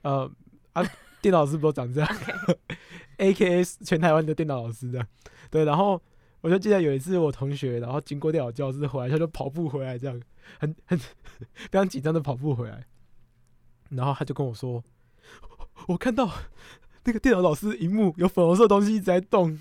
[0.00, 0.30] 呃
[0.72, 0.82] 啊，
[1.20, 2.16] 电脑老师不都长这样？
[3.18, 5.06] A K A 全台湾的电脑老师的，
[5.50, 5.66] 对。
[5.66, 6.00] 然后
[6.40, 10.18] 我就记得有一次我同学，然后经过电脑教室回来，他就跑步回来，这样
[10.58, 12.86] 很很非常紧张的跑步回来，
[13.90, 14.82] 然后他就跟我说，
[15.86, 16.30] 我看到
[17.04, 19.60] 那个电脑老师荧幕有粉红色的东西一直在动。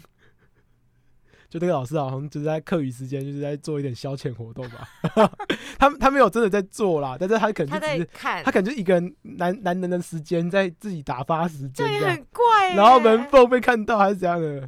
[1.54, 4.90] 就那个老师好像就是在课余时间，就是在做一点消遣活动吧。
[5.78, 12.70] 他他没有真的在做啦，但是他可能他就只是在看，他可能就一个人男男人的时间在自己打发时间这样，很怪。
[12.70, 14.68] 耶、然后门缝被看到还是怎样的，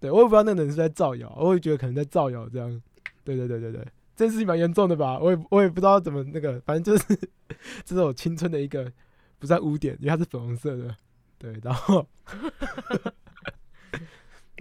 [0.00, 2.82] 对我也不知道那个人是在造谣，我也觉得可能在造谣这样，
[3.24, 7.14] 对对对对对，这件事情蛮严重的吧，我也我也不知道怎么那个，反正就是
[7.84, 8.90] 这是我青春的一个
[9.38, 10.96] 不算污点，因为它是粉红色的，
[11.36, 12.06] 对，然后。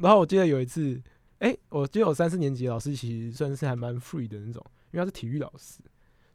[0.02, 1.00] 然后我记得有一次，
[1.42, 5.82] 哎、我记得我三四年级的老师其实算是还蛮 free 的那种，因为他是体育老师，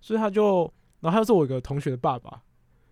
[0.00, 0.62] 所以他就，
[0.98, 2.42] 然后他又是我一个同学的爸爸，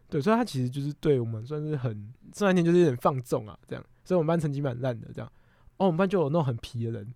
[0.09, 5.29] 对，所以他其实就是对我们算是很，这两天就是有点放纵啊，这样，所以我们班成绩蛮烂的，这样，
[5.77, 7.15] 哦，我们班就有那种很皮的人，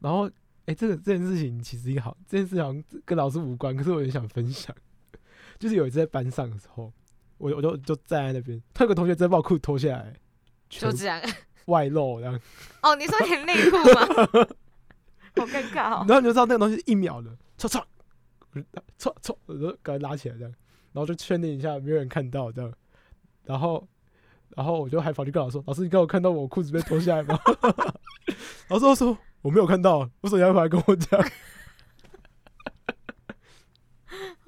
[0.00, 0.30] 然后，
[0.66, 4.76] 哎、这个这件事情其实也好，这件事好像跟老师无关，可是我也想分享，
[5.58, 6.92] 就是有一次在班上的时候，
[7.38, 10.14] 我我就就站在那边，他有个同学直接把我裤子脱下来，
[10.68, 11.18] 就这样。
[11.66, 12.40] 外露这样。
[12.82, 14.00] 哦，你说你内裤吗？
[15.36, 16.04] 好尴尬哦。
[16.08, 17.82] 然后你就知道那个东西一秒的，唰唰，
[18.98, 20.52] 唰唰，我就赶快拉起来这样，
[20.92, 22.72] 然后就确定一下没有人看到这样，
[23.44, 23.86] 然后
[24.50, 27.38] 然后我就还跑去跟老师说：“老师，你刚有看到我裤子被脱下来吗？”
[28.68, 31.20] 老师说：“我没有看到，为什么要跑来跟我讲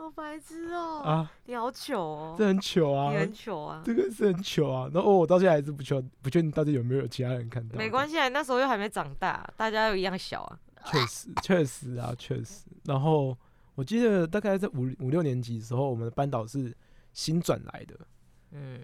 [0.07, 1.33] 好白痴哦、啊？
[1.47, 3.83] 你好糗哦、这很糗啊你，很糗啊。
[3.85, 7.77] 这个是很糗啊。”然后我到现在还是不确不确定到底有没有其他人看到。
[7.77, 10.61] 没关系啊，那时候又还没长大，大家又一样小啊。
[10.85, 12.67] 确实，确实啊，确实。
[12.85, 13.37] 然后
[13.75, 16.73] 我记得大概在五五六年级的时候，我们的班导是
[17.13, 17.99] 新转来的，
[18.53, 18.83] 嗯，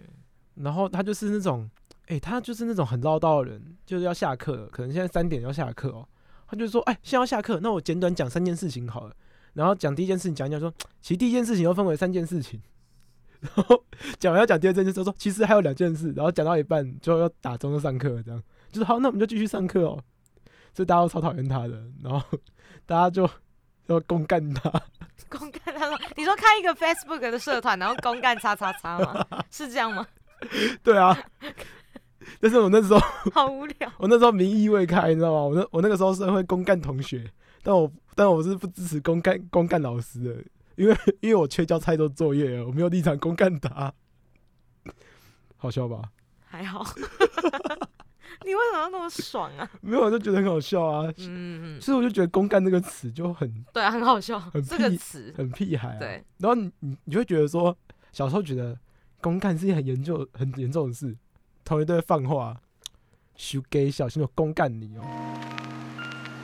[0.55, 1.69] 然后他就是那种，
[2.07, 6.05] 哎、他就是那种很唠叨的人，就是要下课了，可能现在三点要下课哦，
[6.47, 9.15] 他就说，哎、现在要下课，那我简短讲三件事情好了。
[9.53, 12.61] 然后讲第一件事情，讲一讲说， 其实第一件事情又分为三件事情，
[13.39, 13.83] 然后
[14.19, 19.99] 讲完要讲第二件事，就说其实还有两件事，然后讲到一半就要打钟就上课，这样就是好，那我们就继续上课哦。
[20.73, 22.19] 所以大家都超讨厌他的，然后
[22.87, 23.29] 大家就
[23.85, 24.71] 要公干他，
[25.29, 29.25] 公干他说，你说开一个 Facebook 的社团，然后公干叉叉叉吗？
[29.51, 30.05] 是这样吗？
[30.81, 31.15] 对啊。
[32.39, 32.99] 但是我那时候
[33.33, 33.91] 好无聊。
[33.97, 35.41] 我那时候民意未开，你知道吗？
[35.43, 37.29] 我那我那个时候是会公干同学，
[37.63, 40.43] 但我但我是不支持公干公干老师的，
[40.75, 43.91] 因为因为我缺交太多作业了，我没有立场公干他。
[45.55, 46.11] 好笑吧？
[46.45, 46.85] 还好。
[48.45, 49.69] 你为什么要那么爽啊？
[49.79, 51.09] 没有，我就觉得很好笑啊。
[51.19, 55.33] 嗯，所以我就觉得“公干”这个词就很 对啊，很好笑，很这个词。
[55.37, 55.99] 很屁孩啊。
[55.99, 57.75] 对，然后你你你会觉得说，
[58.11, 58.77] 小时候觉得
[59.21, 61.15] 公干是一件很严重很严重的事，
[61.63, 62.59] 同一队放话，
[63.37, 65.03] 修给小心我公干你哦。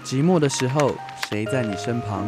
[0.10, 0.96] 寂寞的时候，
[1.30, 2.26] 谁在你身旁？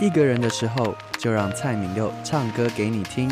[0.00, 3.28] 一个人的时候，就让蔡敏佑唱歌给你听。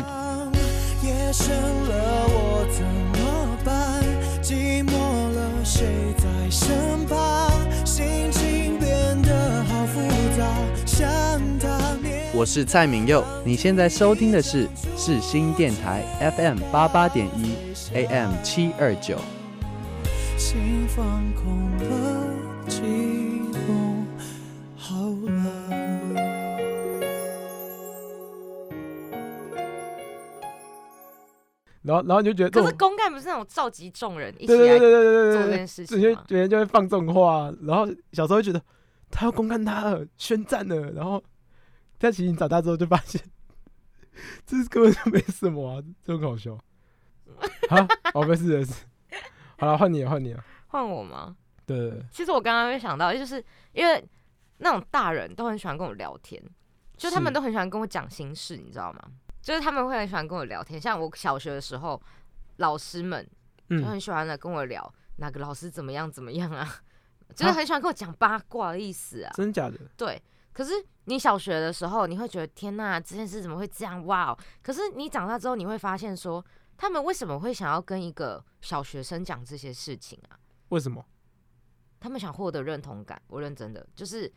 [1.01, 2.85] 夜深了，我怎
[3.19, 4.03] 么办？
[4.39, 4.99] 寂寞
[5.33, 7.51] 了，谁在身旁？
[7.83, 9.99] 心情变得好复
[10.37, 10.45] 杂，
[10.85, 11.09] 想
[11.57, 11.97] 他
[12.35, 16.03] 我是蔡敏佑，你现在收听的是世新电台
[16.37, 17.55] FM 八八点一
[17.95, 19.17] AM 七二九。
[20.45, 21.87] 心放空了，
[22.67, 22.83] 寂
[23.51, 24.05] 寞
[24.77, 25.33] 好了。
[31.81, 36.23] 然后然后你就觉得这可是，公干不是那种召集众人一起对对对来对对对做这件事情吗？
[36.27, 38.61] 别人就会放这种话，然后小时候会觉得
[39.09, 41.23] 他要公干他了，宣战了，然后
[41.97, 43.19] 但其实你长大之后就发现，
[44.45, 46.55] 这根本就没什么啊，就很好笑。
[47.67, 47.77] 好，
[48.13, 48.85] 哦，没事没事，
[49.57, 50.43] 好了，换你了，换你了。
[50.67, 51.35] 换我吗？
[51.65, 54.07] 对其实我刚刚会想到，就是因为
[54.57, 56.41] 那种大人都很喜欢跟我聊天，
[56.95, 59.01] 就他们都很喜欢跟我讲心事，你知道吗？
[59.41, 62.01] 就是他们会很喜欢跟我聊天，像我小学的时候，
[62.57, 63.23] 老师们
[63.69, 66.67] 就嗯，很喜欢来跟我聊哪个老师怎么样怎么样啊，
[67.35, 69.31] 就是很喜欢跟我讲八卦的意思啊。
[69.35, 69.77] 真假的？
[69.97, 70.21] 对，
[70.53, 70.73] 可是
[71.05, 74.05] 你小学的时候，你会觉得天呐，这件事怎么会这样？
[74.05, 74.37] 哇哦！
[74.61, 76.43] 可是你长大之后，你会发现说，
[76.77, 80.39] 他们为什么会想要跟一个小学生讲这些事情啊？
[80.69, 81.05] 为什么？
[81.99, 84.31] 他们想获得认同感，我认真的，就是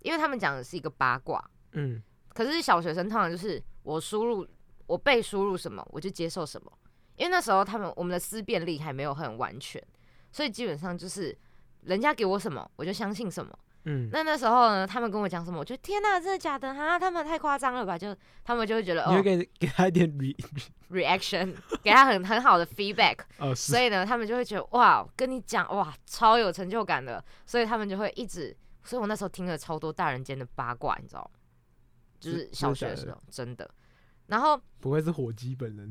[0.00, 4.46] 因为他们讲的是一个八卦，嗯，可是小学生通常就是我输入
[4.86, 6.70] 我被输入什么，我就接受什么，
[7.16, 9.82] 因为那时候他们我们的思辨力还没有很完全，
[10.30, 11.36] 所以基本上就是
[11.80, 13.58] 人家给我什么，我就相信什么。
[13.90, 16.98] 嗯，那那时候呢，他们跟我讲什么，我觉得天呐，真的假的哈？
[16.98, 17.96] 他们太夸张了吧？
[17.96, 31.40] 就他们就会觉得哦你会给给他一点 re，reaction 给他很很好的 feedback， 哦所以呢，他们就会觉得哇，跟你讲哇，超有成就感的，所以他们就会一直，所以我那时候听了超多大人间的八卦，你知道吗？
[32.20, 33.70] 就是是小学真的时候，真的。
[34.26, 35.90] 然后不会是火鸡本人？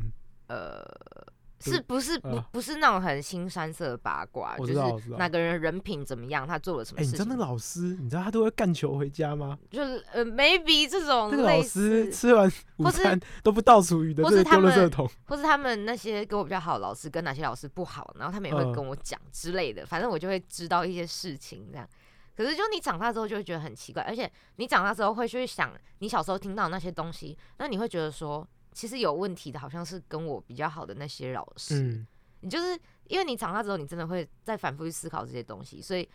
[0.50, 4.74] 呃，就是不是不呃不是那种很新山色的八卦，就是
[5.18, 9.58] 哪个人人品怎么样，他做了什么哎，你事情，知道那老师，你知道他都会干球回家吗？
[9.70, 15.10] 就是呃 maybe 这种那个老师吃完午餐都不倒厨余的，或这个是他们丢垃圾桶。
[15.26, 21.88] 或是他们那些跟我比较好的老师跟哪些老师不好，然后他们也会嗯跟我讲之类的，反正我就会知道一些事情这样。
[22.36, 31.82] 可是就你长大之后就会觉得很奇怪，而且你长大之后会去想你小时候听到那些东西，那你会觉得说，其实有问题的好像是跟我比较好的那些老师。
[31.82, 32.06] 嗯，
[32.42, 36.08] 你就是因为你长大之后，你真的会再反复去思考这些东西，所以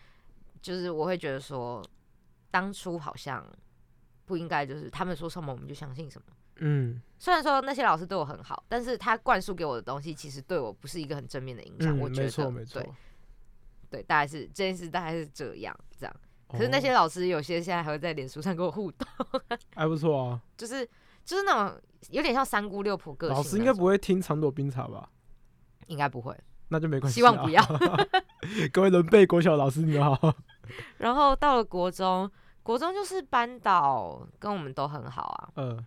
[0.61, 1.85] 就是我会觉得说，
[2.53, 3.45] 当初好像
[4.27, 6.27] 不应该就是他们说什么我们就相信什么。
[6.59, 11.99] 嗯虽然说那些老师对我很好，但是他灌输给我的东西其实对我不是一个很正面的影响。
[11.99, 12.81] 嗯，我觉得没错没错
[13.91, 14.01] 对。
[14.05, 16.17] 大概是这件事大概是这样这样。
[16.49, 19.09] 可是那些哦老师有些现在还会在脸书上跟我互动，
[19.75, 20.41] 还不错啊。
[20.57, 20.89] 就是
[21.25, 21.81] 就是那种
[22.11, 23.37] 有点像三姑六婆个性。
[23.37, 25.09] 老师应该不会听长朵冰茶吧？
[25.87, 26.37] 应该不会，
[26.69, 27.17] 那就没关系、啊。
[27.17, 27.63] 希望不要。
[28.73, 30.35] 各位伦贝国小老师你们好。
[30.99, 32.31] 然后到了国中，
[32.63, 35.49] 国中就是班导跟我们都很好啊。
[35.57, 35.85] 呃，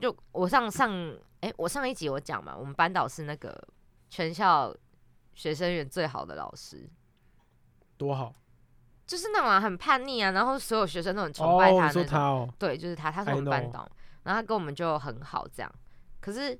[0.00, 0.90] 就我上上
[1.40, 3.56] 哎、我上一集我讲嘛，我们班导是那个
[4.08, 4.74] 全校
[5.34, 6.88] 学生缘最好的老师，
[7.96, 8.34] 多好。
[9.06, 12.02] 就是那种、啊、很叛逆啊，然后所有学生都很崇哦，拜他那种。
[12.02, 13.88] 说他哦，对，就是他，他是我们班导，
[14.26, 15.72] 然后他跟我们就很好这样。
[16.20, 16.58] 可是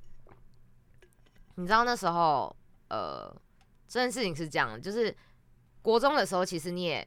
[1.56, 2.54] 你知道那时候，
[2.88, 3.28] 呃，
[3.88, 5.14] 这件事情是这样的，就是
[5.82, 7.04] 国中的时候，其实你也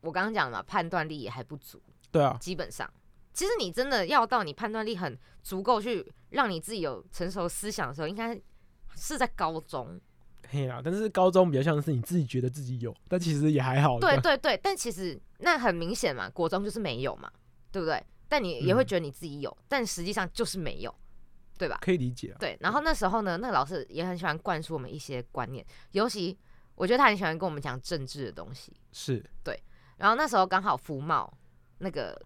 [0.00, 1.80] 我刚刚讲了嘛，判断力也还不足。
[2.10, 2.92] 对啊，基本上，
[3.32, 8.36] 其实你真的要到你判断力很足够去让你自己有成熟思想的时候，应该
[8.96, 10.00] 是在高中。
[10.48, 14.00] 嘿啊，但是高中比较像是你自己觉得自己有，但其实也还好。
[14.00, 17.30] 对对对，但其实那很明显嘛，国中就是没有嘛，
[17.70, 18.04] 对不对？
[18.30, 20.94] 但你也会嗯觉得你自己有，但实际上就是没有，
[21.58, 21.78] 对吧？
[21.82, 22.36] 可以理解啊。
[22.38, 22.56] 对。
[22.60, 26.38] 然后那时候呢，那个老师也很喜欢灌输我们一些观念，尤其
[26.76, 28.72] 我觉得他很喜欢跟我们讲政治的东西。
[28.92, 29.60] 是对
[29.96, 31.30] 然后那时候刚好福茂
[31.78, 32.18] 那个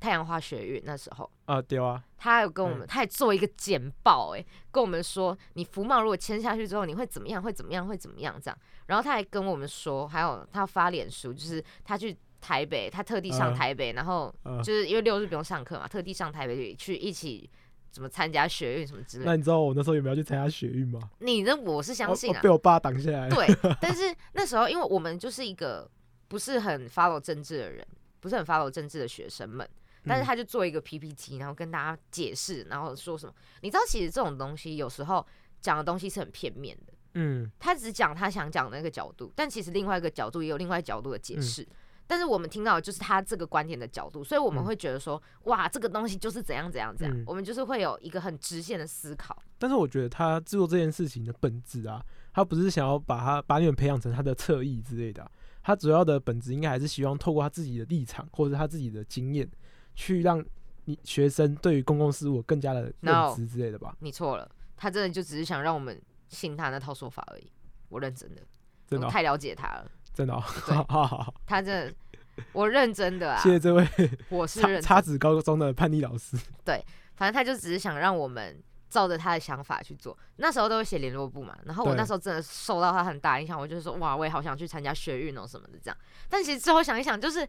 [0.00, 1.30] 太阳花学运那时候。
[1.44, 7.42] 啊，对啊，他有跟我们，嗯他还做一个简报，哎，跟我们说，你福茂如果签下去之后，你会怎么样？
[7.42, 7.86] 会怎么样？
[7.86, 8.40] 会怎么样？
[8.42, 8.58] 这样。
[8.86, 17.48] 然后他还跟我们说，还有他发脸书，就是他去台北，他特地上嗯台北，然后呃，就是因为六日不用上课嘛，特地上台北去一起
[17.90, 19.30] 怎么参加学运什么之类的。
[19.30, 20.98] 那你知道我那时候有没有去参加学运吗？
[21.18, 23.28] 你的我是相信啊我被，我爸挡下来。
[23.28, 23.46] 对，
[23.80, 25.90] 但是那时候因为我们就是一个
[26.28, 27.86] 不是很 follow 政治的人，
[28.20, 29.68] 不是很 follow 政治的学生们，
[30.06, 33.32] 但是嗯他就做一个 PPT，然后跟大家解释，然后说什么？
[33.60, 35.26] 你知道，其实这种东西有时候
[35.60, 36.92] 讲的东西是很片面的。
[37.14, 41.66] 嗯他只讲他想讲的那个角度，但其实另外一个角度也有另外一个角度的解嗯释。
[42.10, 49.40] 但是我们听到的就是他这个观点的角度，所以我们嗯会觉得说，哇，这个东西就是怎样怎样怎样，嗯我们就是会有一个很直线的思考。
[49.60, 55.30] 但是我觉得他制作这件事情的本质啊，他不是想要把他把你们培养成他的侧翼之类的啊、
[55.62, 59.48] 他主要的本质应该还是希望透过他自己的立场或者他自己的经验，
[59.94, 60.44] 去让
[60.86, 63.94] 你学生对于公共事务更加的认知之类的吧。
[64.00, 67.52] 你错了，他真的就只是想让我们信他那套说法而已。
[67.88, 68.42] 我认真的，
[68.88, 73.86] 真的太了解他了，真的、哦，对 好好好，他真的，我认真的啊谢，谢这位
[74.30, 76.36] 我是差认真，差子高中的叛逆老师。
[76.64, 76.84] 对
[77.14, 78.62] 反正他就只是想让我们。
[78.90, 85.96] 照着他的想法去做，那时候都会写联络簿嘛，然后我那时候真的受到他很大影响，我就是说哇，我也好想去参加学运哦什么的这样。
[86.28, 87.48] 但其实之后想一想，就是，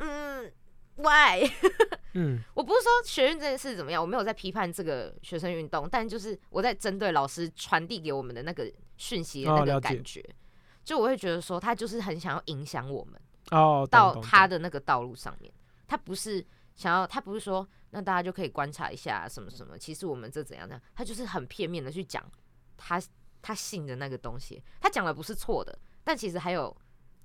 [0.00, 0.52] 嗯
[0.96, 1.50] ，why？
[2.12, 10.22] 嗯 我不是说学运这件事怎么样，我没有在批判这个学生运动，但就是我在针对老师传递给我们的那个讯息的那个感觉，
[10.84, 13.20] 就我会觉得说他就是很想要影响我们
[13.50, 15.52] 哦，到他的那个道路上面，
[15.86, 22.24] 他不是想要，他不是说那大家就可以观察一下什么什么，其实我们这怎样怎样，他就是很片面的去讲
[22.76, 23.00] 他
[23.40, 26.74] 他信的那个东西，他讲的不是错的，但其实还有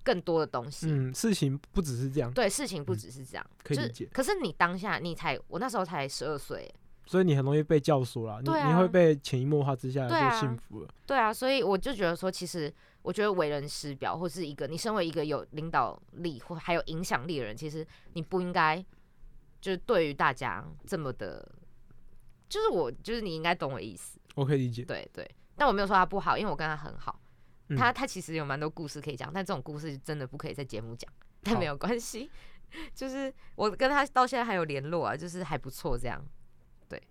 [0.03, 4.10] 更多的东西，嗯，事情不只是这样，对，事情不嗯只是这样，就是可以理解。
[4.12, 6.74] 可是你当下你才，我那时候才十二岁，
[7.05, 10.89] 所以你很容易被教唆啦，你、啊你会被潜移默化之下就幸福了。
[11.05, 12.74] 对啊，所以我就觉得说，其实
[13.08, 18.84] 我觉得为人师表，或是一个你身为一个有领导力或还有影响力的人，其实你不应该
[19.62, 21.49] 就是对于大家这么的，
[22.49, 24.84] 就是我就是你应该懂我意思，我可以理解。
[24.84, 25.26] 对对。
[25.55, 27.18] 但我没有说他不好，因为我跟他很好，
[27.70, 31.10] 嗯他他其实有蛮多故事可以讲，但这种故事真的不可以在节目讲，
[31.41, 32.30] 但没有关系，
[32.93, 36.22] 就是我跟他到现在还有联络啊，就是还不错这样，
[36.89, 37.01] 对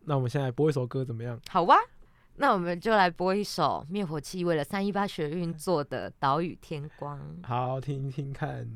[0.00, 1.40] 那我们现在播一首歌怎么样？
[1.48, 1.78] 好吧，
[2.38, 7.18] 那我们就来播一首灭火器为了三一八学运做的《岛屿天光》。
[7.46, 8.68] 好，听听看。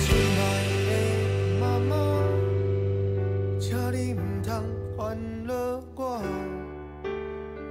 [0.00, 0.40] 亲爱
[0.88, 0.90] 的
[1.60, 1.94] 妈妈，
[3.60, 4.64] 请你唔通
[4.96, 5.52] 烦恼
[5.94, 6.22] 我，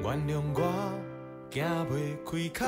[0.08, 0.62] 原谅我
[1.52, 2.66] 行袂开脚，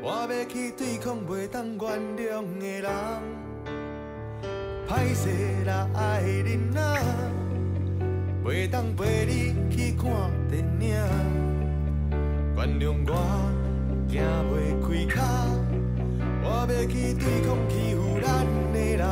[0.00, 1.82] 我要去对抗袂当原
[2.16, 2.88] 谅的人。
[4.86, 6.78] 歹势啦，爱恁仔，
[8.44, 10.94] 袂当陪你去看电影，
[12.54, 13.10] 原谅我
[14.08, 15.18] 行袂开脚。
[16.44, 19.11] 我要去对抗欺负咱的人。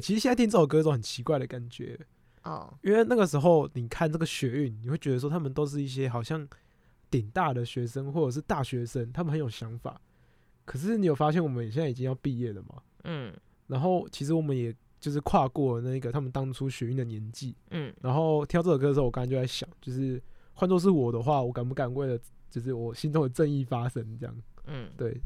[0.00, 1.98] 其实现在听这首歌有种很奇怪的感觉，
[2.42, 6.46] 哦，因为那个时候你看这个学运，你会觉得说他们都是一些好像
[7.10, 10.00] 顶大的学生或者是大学生，他们很有想法。
[10.64, 12.82] 可是你有发现我们现在已经要毕业了嘛？
[13.04, 13.32] 嗯
[13.66, 17.56] 然后其实我们也就是跨过了那个他们当初学运的年纪。
[17.70, 20.22] 嗯然后听到这首歌的时候，我刚才就在想，就是
[20.52, 24.16] 换作是我的话，我敢不敢为了就是我心中的正义发声？
[24.18, 24.36] 这样
[24.66, 25.20] 嗯，对，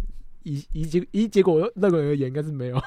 [0.45, 2.81] 以以结以结果认为而言，应该是没有。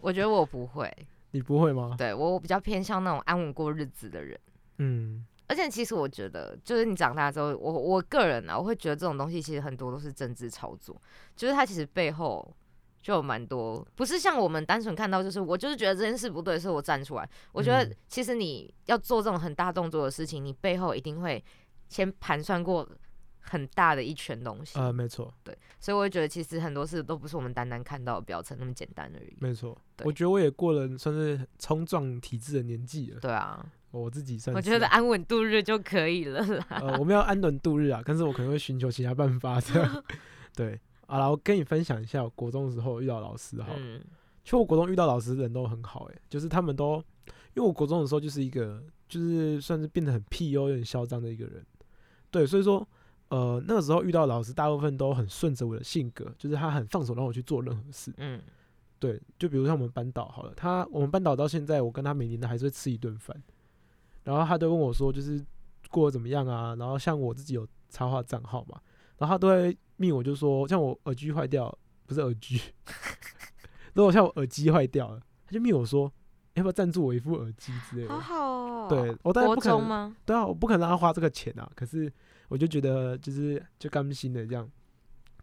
[0.00, 0.92] 我觉得我不会，
[1.32, 1.94] 你不会吗？
[1.98, 4.38] 对我我比较偏向那种安稳过日子的人。
[4.78, 10.96] 嗯，而且其实我觉得，就是你长大之后，我我个人啊，我会觉得这种东西其实很多都是政治操作，
[11.34, 12.54] 就是它其实背后
[13.02, 17.28] 就有蛮多，不是像我们单纯看到，就是我就是觉得这件事不对，所以我站出来。
[17.52, 21.42] 我觉得嗯其实你要做这种很大动作的事情，你背后一定会
[21.88, 22.88] 先盘算过
[23.50, 24.78] 很大的一圈东西。
[24.78, 29.36] 呃，没错，对，所以我觉得其实很多事都不是我们单单看到的表层那么简单而已。
[29.40, 29.76] 没错。
[30.04, 34.54] 我觉得我也过了算是冲撞体制的年纪了，对啊，我自己算。
[34.54, 36.66] 我觉得安稳度日就可以了啦。
[36.70, 40.04] 呃，我们要安稳度日啊，但是我可能会寻求其他办法这样。
[40.54, 43.68] 对，好了，我跟你分享一下我国中的时候遇到老师哈。
[43.76, 44.00] 嗯
[44.44, 46.94] 其实我国中遇到老师人都很好、欸，就是他们都，
[47.54, 51.62] 因为我国中的时候就是一个，就是算是变得很屁哦，有点嚣张的一个人，
[52.30, 52.88] 对，所以说，
[53.28, 58.40] 呃，那个时候遇到老师，大部分都很顺着我的性格，就是他很放手让我去做任何事，嗯
[58.98, 63.36] 对，就比如像我们班导好了，他我们班导到现在，我跟他每年都还是会吃一顿饭，
[64.24, 65.44] 然后他都问我说，就是
[65.90, 68.80] 过得怎么样啊，然后像我自己有插画账号嘛，
[69.18, 71.76] 然后他都会命我，就说像我耳机坏掉，
[72.06, 72.60] 不是耳机，
[73.94, 76.10] 如果像我耳机坏掉了，他就命我说
[76.54, 78.20] 要不要赞助我一副耳机之类的好。
[78.20, 78.86] 好哦。
[78.88, 80.16] 对我当然不可能？
[80.24, 81.70] 对啊，我不可能让他花这个钱啊。
[81.74, 82.10] 可是
[82.48, 84.68] 我就觉得就是就甘心的这样。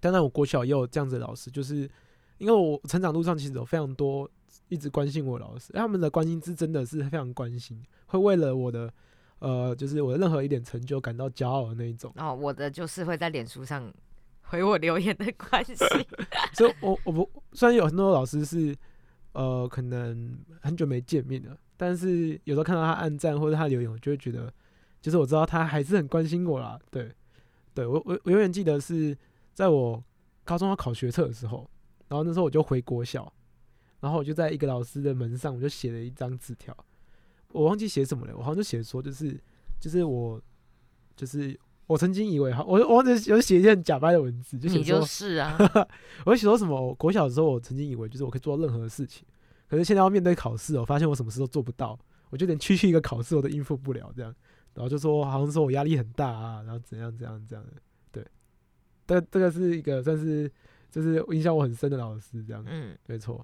[0.02, 1.90] 当然，我国小也有这样子的老师，就是
[2.38, 4.30] 因为我成长路上其实有非常多
[4.68, 8.94] 一直关心我的老师，他们的关心是真的是非常关心，会为了我的
[9.40, 12.12] 呃就是我的任何一点成就感到骄傲的那一种。
[12.18, 13.92] 哦，我的就是会在脸书上
[14.42, 15.74] 回我留言的关系。
[16.54, 18.76] 所以我我不虽然有很多老师是
[19.32, 24.54] 呃可能很久没见面了，但是有时候看到他按赞或者他留言，我就会觉得，
[25.06, 26.80] 就是我知道他还是很关心我啦。
[26.90, 27.14] 对，
[27.76, 29.16] 对我我我永远记得是
[29.54, 30.04] 在我
[30.44, 31.70] 高中要考学测的时候，
[32.08, 33.32] 然后那时候我就回国校，
[34.00, 36.76] 然后我就在一个老师的门上，我就写了一张纸条，
[37.50, 39.40] 我忘记写什么了，我好像就写说就是
[39.80, 40.42] 就是我
[41.16, 41.56] 就是。
[41.88, 45.56] 我曾经以为哈，我我忘记有写一件假掰的文字，就写你说就是啊，
[46.26, 46.82] 我写说什么？
[46.82, 49.24] 我国小的时候，我曾经以为就是我可以做到任何的事情，
[49.68, 51.96] 可是现在要面对考试，我发现我什么事都做不到，
[52.32, 54.34] 我就连区区一个考试我都应付不了，这样，
[54.76, 57.72] 然后就说好像说我压力很大啊，然后怎样怎样这样的，
[58.12, 58.24] 对，
[59.08, 60.52] 但这个是一个算是
[60.92, 63.44] 就是影响我很深的老师，这样，嗯，没错，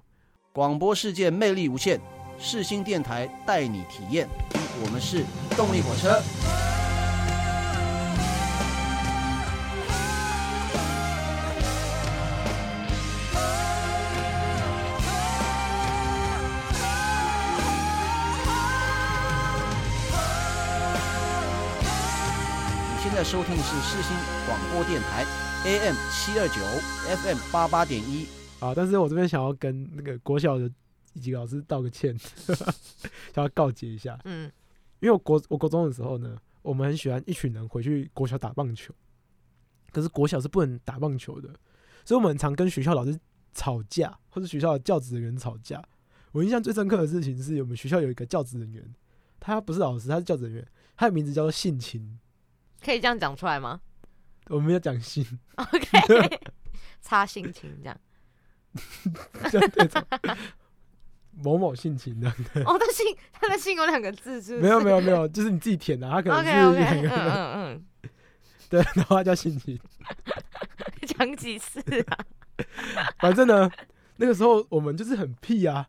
[0.52, 2.00] 广播世界魅力无限，
[2.38, 4.28] 世新电台带你体验。
[4.84, 5.24] 我们是
[5.56, 6.81] 动力火车。
[23.22, 24.16] 在收听的是世新
[24.48, 25.24] 广播电台
[25.64, 26.60] AM 七二九
[27.22, 28.26] FM 八八点一。
[28.58, 30.68] 啊，但是我这边想要跟那个国小的
[31.20, 32.18] 几个老师道个歉，
[33.32, 34.50] 想要告诫一下，嗯，
[34.98, 38.92] 因为我国我国中的时候呢，我们很喜欢一群人回去国小打棒球，
[39.92, 41.48] 可是国小是不能打棒球的，
[42.04, 43.16] 所以我们很常跟学校老师
[43.54, 45.80] 吵架，或者学校的教职人员吵架。
[46.32, 48.84] 我印象最深刻的事情是我们学校有一个教职人员，
[49.38, 52.18] 他不是老师，他是教职人员，他的名字叫做性情，
[52.84, 53.80] 可以这样讲出来吗
[54.48, 55.24] 我们没有讲性
[55.56, 56.40] ，？OK，
[57.00, 57.96] 差性情这样。
[59.50, 60.04] 就那种
[61.42, 62.28] 某某性情的，
[62.66, 64.60] 哦，他姓他的姓有两个字，是不是？
[64.62, 68.10] 没有没有没有，就是你自己填的，他可能 OK 是 OK，两个嗯嗯
[68.68, 69.78] 对，然后他叫性情。
[70.00, 72.18] 嗯，讲几次啊？
[73.20, 73.70] 反正呢，
[74.16, 75.86] 那个时候我们就是很屁啊，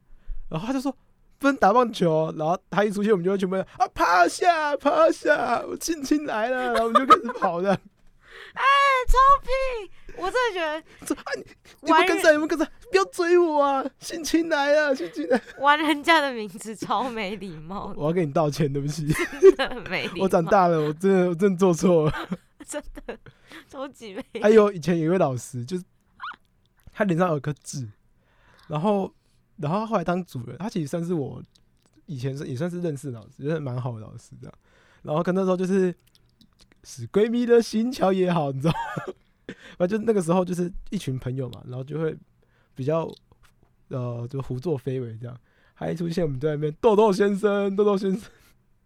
[0.49, 0.95] 然后他就说
[1.43, 9.91] 不能打棒球哦，然后他一出现，我们就会全部啊趴下趴下，我亲亲来了， 然后我们就开始跑的， 超屁！
[10.15, 11.43] 我真的觉得 你
[11.81, 19.05] 你不跟上，你们跟上，不要追我啊，性侵来了，性侵来了，玩人家的名字超没礼貌的，我要跟你道歉，对不起，
[19.41, 20.23] 真的没礼貌。
[20.23, 22.29] 我长大了，我真的我真的做错了。
[22.65, 23.17] 真的
[23.69, 24.41] 超级没。
[24.41, 25.83] 还有以前有一位老师，就是
[26.93, 27.85] 他脸上有颗痣，
[28.67, 29.13] 然后
[29.63, 31.41] 然后他后来当主任，他其实算是我
[32.05, 34.53] 以前是也算是认识的老师，就是蛮好的老师这样。
[35.01, 35.95] 然后跟那时候就是
[36.83, 39.13] 使闺蜜的心桥也好，你知道吗？
[39.77, 42.15] 反正就那个时候就是一群朋友嘛，然后就会
[42.75, 43.09] 比较
[43.87, 45.39] 呃就胡作非为这样。
[45.73, 48.29] 还出现我们在那边豆豆先生、豆豆先生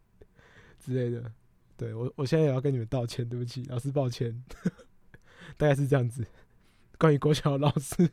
[0.80, 1.32] 之类的。
[1.76, 4.44] 对我，我现在也要跟你们道歉，对不起，老师抱歉，
[5.58, 6.26] 大概是这样子。
[6.98, 8.10] 关于国小的老师，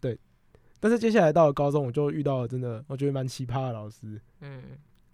[0.00, 0.18] 对，
[0.84, 4.20] 但是接下来到了高中，我就遇到了真的我觉得蛮奇葩的老师。
[4.42, 4.62] 嗯，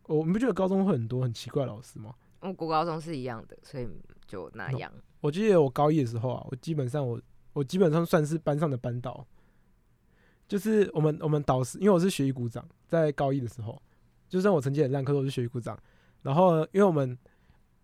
[0.08, 2.12] 我你不觉得高中会很多很奇怪的老师吗？
[2.40, 3.86] 我国高中是一样的，所以
[4.26, 4.92] 就那样。
[5.20, 9.24] 我记得我高一的时候啊，我基本上我我基本上算是班上的班导，
[10.48, 13.80] 就是我们我们导师，因为我是学习股长，在高一的时候，
[14.28, 15.78] 就算我成绩很烂，可是我是学习股长。
[16.22, 17.16] 然后因为我们，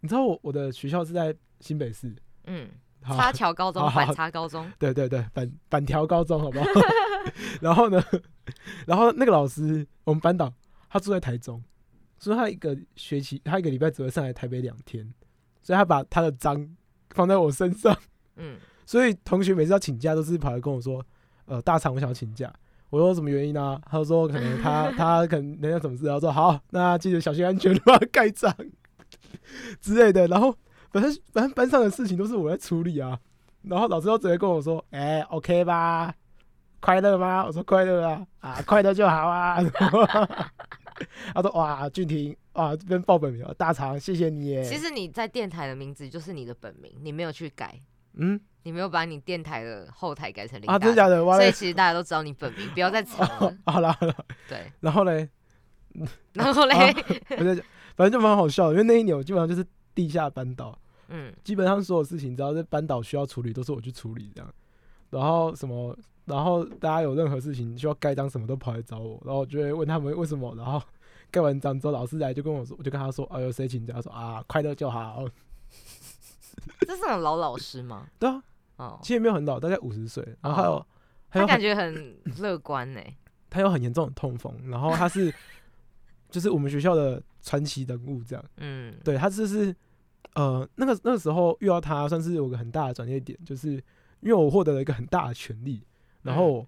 [0.00, 2.12] 你知道我我的学校是在新北市，
[2.46, 2.74] 嗯，好
[3.14, 6.66] 插桥高中、反差高中，对对对，板板条高中，好不好？
[7.60, 8.02] 然后呢，
[8.86, 10.52] 然后那个老师，我们班导，
[10.88, 11.62] 他住在台中，
[12.18, 15.08] 所以他一个学期，他一个礼拜只会上来台北两天，
[15.62, 16.68] 所以他把他的章
[17.10, 17.96] 放在我身上，
[18.36, 21.04] 嗯，所以同学每次要请假都是跑来跟我说，
[21.46, 22.52] 呃，大厂我想要请假。
[22.88, 28.54] 我说什么原因呢、他说可能他 他可能人家什么事，然后说好，那记得小心安全，帮他盖章。
[29.80, 30.28] 之类的。
[30.28, 30.56] 然后
[31.00, 33.18] 反正反正班上的事情都是我在处理啊。
[33.62, 36.14] 然后老师都直接跟我说，哎、o k 吧？
[36.80, 37.44] 快乐吗？
[37.44, 39.58] 我说快乐啊，啊，快乐就好啊。
[41.34, 44.62] 他说哇，俊廷哇，这边报本名哦，大肠，谢谢你耶。
[44.62, 47.78] 其实你在电台的名字就是你的本名，你没有去改，
[48.14, 51.22] 嗯你没有把你电台的后台改成林啊，大真的假的？
[51.22, 53.56] 所以其实大家都知道你本名，不要再藏了。
[53.66, 54.14] 好了好了，
[54.48, 55.28] 对，然后嘞，
[56.32, 56.94] 然后嘞，
[57.36, 57.64] 我在讲，
[57.96, 60.78] 反正就蛮好笑的，因为那一年我基本上就是地下班导，
[61.08, 64.54] 嗯，基本上所有事情只要是班导需要处理，都是我去处理这样。
[65.10, 70.82] 然后什么，然后大家有任何事情需要盖章什么都跑来找我，然后我就会问他们为什么，然后
[71.30, 75.24] 盖完章之后，老师来就跟我说，我就跟他说，啊呦谁请假，他说啊快乐就好。
[76.80, 78.06] 这是老老师吗？
[78.18, 78.42] 对啊，
[78.76, 80.86] 哦，其实也没有很老，大概五十岁，然后还有、哦
[81.28, 83.00] 还有他感觉很乐观呢。
[83.50, 85.32] 他有很严重的痛风，然后他是
[86.30, 88.44] 就是我们学校的传奇人物这样。
[88.56, 89.74] 嗯，对他就是
[90.36, 93.72] 呃那个那个时候遇到他，算是有个很大的转折点，就是
[94.20, 95.82] 因为我获得了一个很大的权利，
[96.22, 96.66] 然后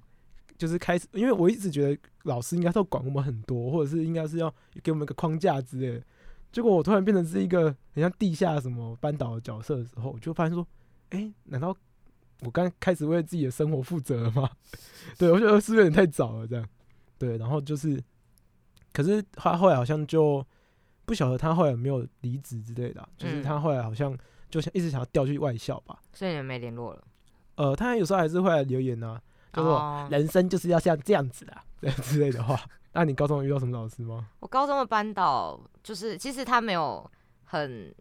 [0.56, 4.52] 就是开始，因为我一直觉得老师应该是要管我们很多，或者是应该是要
[4.82, 6.02] 给我们一个框架之类的。
[6.50, 10.66] 结果我突然变成是一个很像地下什么班导的角色的时候，我就发现说，
[11.10, 11.76] 哎、难道
[12.40, 14.48] 我刚开始为自己的生活负责了吗？
[15.18, 16.66] 对，我觉得是不是有点太早了这样？
[17.18, 18.02] 对，然后就是，
[18.94, 20.42] 可是他后来好像就
[21.08, 24.14] 不晓得他后来有没有离职之类的啊、就是嗯他后来好像
[24.50, 25.98] 就想一直想要调去外校吧。
[26.12, 27.02] 所以你们没联络了。
[27.54, 29.18] 呃，他有时候还是会来留言啊，
[29.54, 32.60] 就说、哦人生就是要像这样子的之类的话。
[32.92, 34.28] 那你高中有遇到什么老师吗？
[34.40, 37.10] 我高中的班导就是，其实他没有
[37.44, 37.94] 很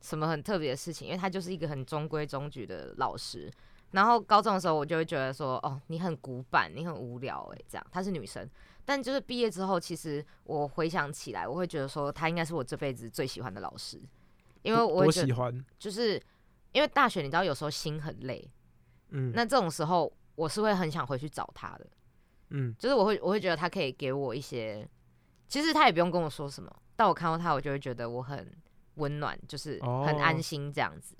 [0.00, 3.50] 什么很特别的事情，因为他就是一个很中规中矩的老师。
[3.92, 7.86] 然后高中的时候，我就会觉得说，哦，你很古板，你很无聊、欸，这样。
[7.90, 8.46] 她是女生，
[8.86, 14.00] 但就是毕业之后，其实我回想起来，我会觉得说，他应该是我这辈子最喜欢的老师，
[14.62, 16.18] 因为我会，喜欢，就是
[16.72, 18.48] 因为大学，你知道有时候心很累，
[19.10, 21.86] 嗯，那这种时候我是会很想回去找他的。
[22.50, 24.88] 嗯就是我会我会觉得他可以给我一些，
[25.48, 28.48] 其实他也不用跟我说什么，但我看到他，我就会觉得我很
[28.94, 31.16] 温暖，就是很安哦心这样子。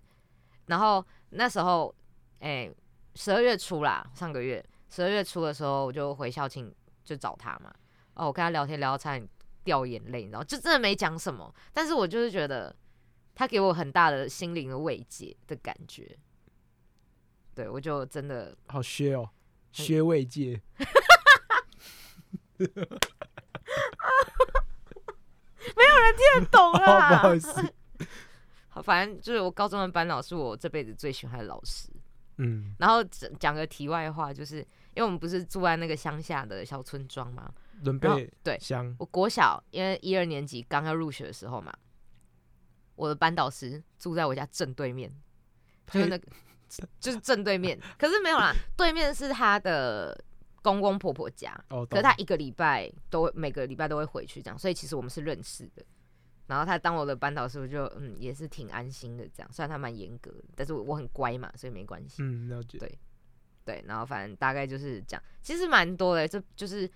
[0.67, 1.93] 然后那时候，
[2.39, 2.73] 哎、
[3.17, 6.73] 十二月初啦，上个月十二月初的时候，我就回校庆
[7.07, 7.72] 就找他嘛。
[8.12, 9.26] 哦，我跟他聊天聊到差点
[9.64, 12.74] 掉眼泪，你知道，就真的没讲什么，但是我就是觉得
[13.34, 16.18] 他给我很大的心灵的慰藉的感觉。
[17.54, 19.30] 对，我就真的好削哦，
[19.74, 20.61] 很削慰藉，
[22.59, 22.66] 没
[25.84, 27.18] 有人听得懂 哦，不啦。
[27.18, 27.74] 好意思，
[28.68, 31.88] 好，反正就是我高中的班导是我这辈子最喜欢的老师。
[32.38, 34.66] 嗯然后讲讲个题外话，就是
[34.97, 37.53] 因为我们不是住在那个乡下的小村庄嘛，
[37.84, 41.72] 伦贝对乡，我国小因为一二年级刚要入学的时候嘛，
[42.94, 45.14] 我的班导师住在我家正对面，
[45.86, 46.26] 就是那个
[46.99, 50.18] 就是正对面，可是没有啦， 对面是他的
[50.62, 55.84] 公公婆婆家，哦，可是他一个礼拜都会每个礼拜都会回去这样，所以其实我们是认识的。
[56.49, 62.22] 然后他当我的班导师，我就嗯也是挺安心的这样，虽然他蛮严格的，但是我我很乖嘛，所以没关系。
[62.22, 62.99] 嗯，了解，对
[63.67, 66.89] 对，然后反正大概就是这样，其实蛮多的，这就是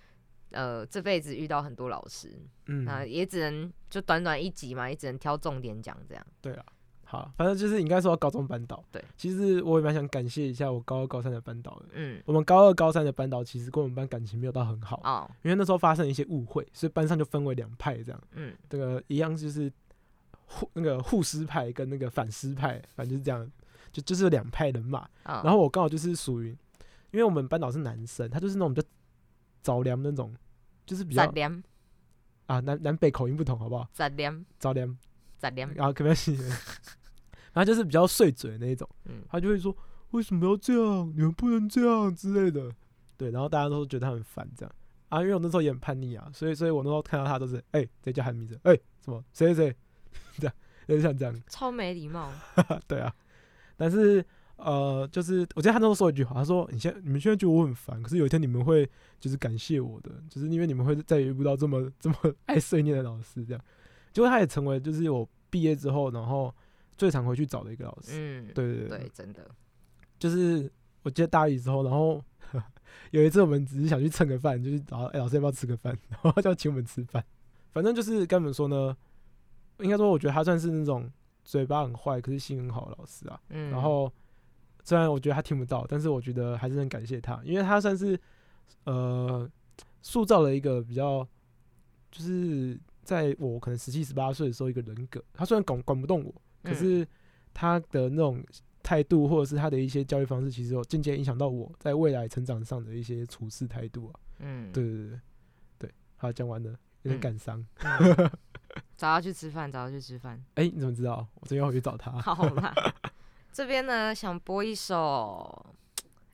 [0.51, 2.31] 呃这辈子遇到很多老师，
[2.65, 6.25] 那、嗯，也只能就短短一集嘛，也只能挑重点讲这样。
[6.41, 6.65] 对啊，
[7.03, 11.87] 好，反正就是应该说到高中班导，对，其实我也蛮想感谢一下我高二、高三的班导的。
[11.91, 18.21] 嗯，我们高二、高三的班导其实跟我们班感情没有到很好，哦，因为那时候发生一些误会，所以班上就分为两派这样。
[18.31, 19.69] 嗯这个一样就是
[20.45, 23.51] 护那个护师派跟那个反师派，反正就是这样，
[23.91, 25.01] 就就是两派人马。
[25.25, 26.49] 哦，然后我刚好就是属于，
[27.11, 28.87] 因为我们班导是男生，他就是那种比较
[29.63, 30.35] 着凉那种
[30.85, 31.23] 就是比较
[32.47, 33.87] 啊南南北口音不同，好不好？
[33.93, 34.97] 杂念，早点，
[35.37, 36.37] 杂念，然后可不可以？
[37.53, 39.75] 然后就是比较碎嘴那一种，嗯，他就会说
[40.11, 41.13] 为什么要这样？
[41.15, 42.71] 你们不能这样之类的。
[43.17, 44.75] 对，然后大家都觉得他很烦这样
[45.09, 48.59] 啊，因为我那时候也很叛逆啊，所以所以我那时候看到他都是哎，谁叫他的名字？
[48.63, 48.73] 哎，
[49.03, 49.75] 什么谁谁谁，
[50.39, 50.53] 这样
[50.87, 51.43] 有点像这样。
[51.47, 52.31] 超没礼貌。
[52.87, 53.13] 对啊，
[53.77, 54.23] 但是
[54.57, 58.87] 呃，就是我记得他那时候说一句话，他说：“你现在你们现在觉得我很烦，可是有一天你们会
[59.19, 62.15] 就是感谢我的，就是因为你们会再也遇不到这么这么
[62.45, 63.61] 爱碎念的老师。”这样，
[64.13, 66.53] 结果他也成为就是我毕业之后，然后
[66.95, 68.11] 最常回去找的一个老师。
[68.11, 69.49] 嗯，对对对，真的。
[70.19, 72.23] 就是我记得大一之后，然后
[73.09, 77.23] 有一次我们只是想去蹭个饭，就是找哎、老师要不要吃个饭，然后他就要请我们吃饭。
[77.71, 78.95] 反正就是跟你们说呢，
[79.79, 81.09] 应该说我觉得他算是那种
[81.43, 83.39] 嘴巴很坏，可是心很好的老师啊。
[83.49, 84.11] 嗯，然后
[84.83, 88.19] 虽然我觉得他听不到，但是我觉得还是很感谢他，因为他算是
[88.85, 89.49] 呃
[90.01, 91.27] 塑造了一个比较，
[92.11, 95.23] 就是在我可能十七十八岁的时候一个人格。
[95.33, 96.31] 他虽然管管不动我，
[96.63, 97.07] 可嗯是
[97.53, 98.43] 他的那种
[98.83, 104.19] 态度或者是他的一些教育方式，其实有渐渐影响到我在未来成长上的一些处事态度啊。
[104.39, 105.19] 嗯，对对对
[105.79, 106.69] 对，好，讲完了，
[107.03, 107.65] 有点嗯感伤。
[107.79, 108.31] 嗯
[109.01, 110.39] 找他去吃饭，找他去吃饭。
[110.53, 111.27] 哎、你怎么知道？
[111.33, 112.11] 我这边要回去找他。
[112.21, 112.71] 好啦，
[113.51, 115.75] 这边呢想播一首，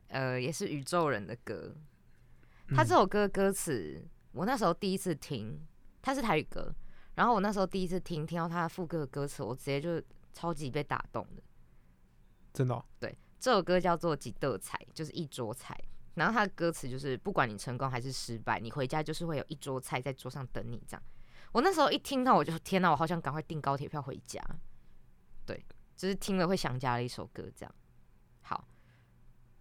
[0.09, 1.74] 呃，也是宇宙人的歌。
[2.76, 5.65] 他这嗯首歌歌词，我那时候第一次听，
[6.01, 6.76] 他是台语歌，
[7.15, 10.03] 然后我那时候第一次听，听到他副歌的歌词，我直接就
[10.34, 11.41] 超级被打动的。
[12.51, 15.74] 真的哦、对，这首歌叫做《几道菜》，就是一桌菜。
[16.15, 20.84] 然后他的歌词就是，不管你成功还是失败，你回家就是会有一桌菜在桌上等你。
[20.86, 21.03] 这样，
[21.52, 24.41] 我那时候一听到，我就天哪，我好想赶快订高铁票回家。
[25.45, 27.43] 对，就是听了会想家的一首歌。
[27.56, 27.76] 这样，
[28.41, 28.68] 好，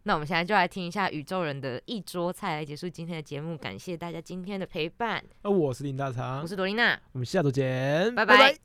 [0.03, 3.57] 那我们现在就来听一下宇宙人的一桌菜，来结束今天的节目。
[3.57, 8.59] 感谢大家今天的陪伴，那、我是林大肠，我是朵琳娜，我们下周见，拜拜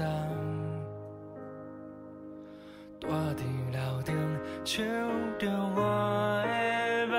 [0.00, 0.08] 站。
[3.00, 3.42] 大地
[3.72, 4.14] 楼顶
[4.64, 4.84] 唱
[5.38, 5.46] 着
[5.76, 7.14] 我的梦，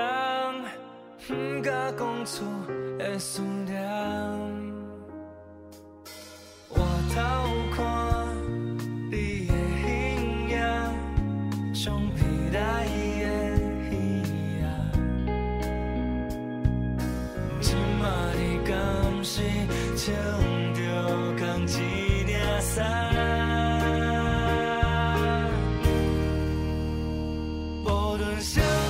[1.26, 2.44] 不敢讲出
[2.98, 3.71] 的思念。
[28.22, 28.81] 无论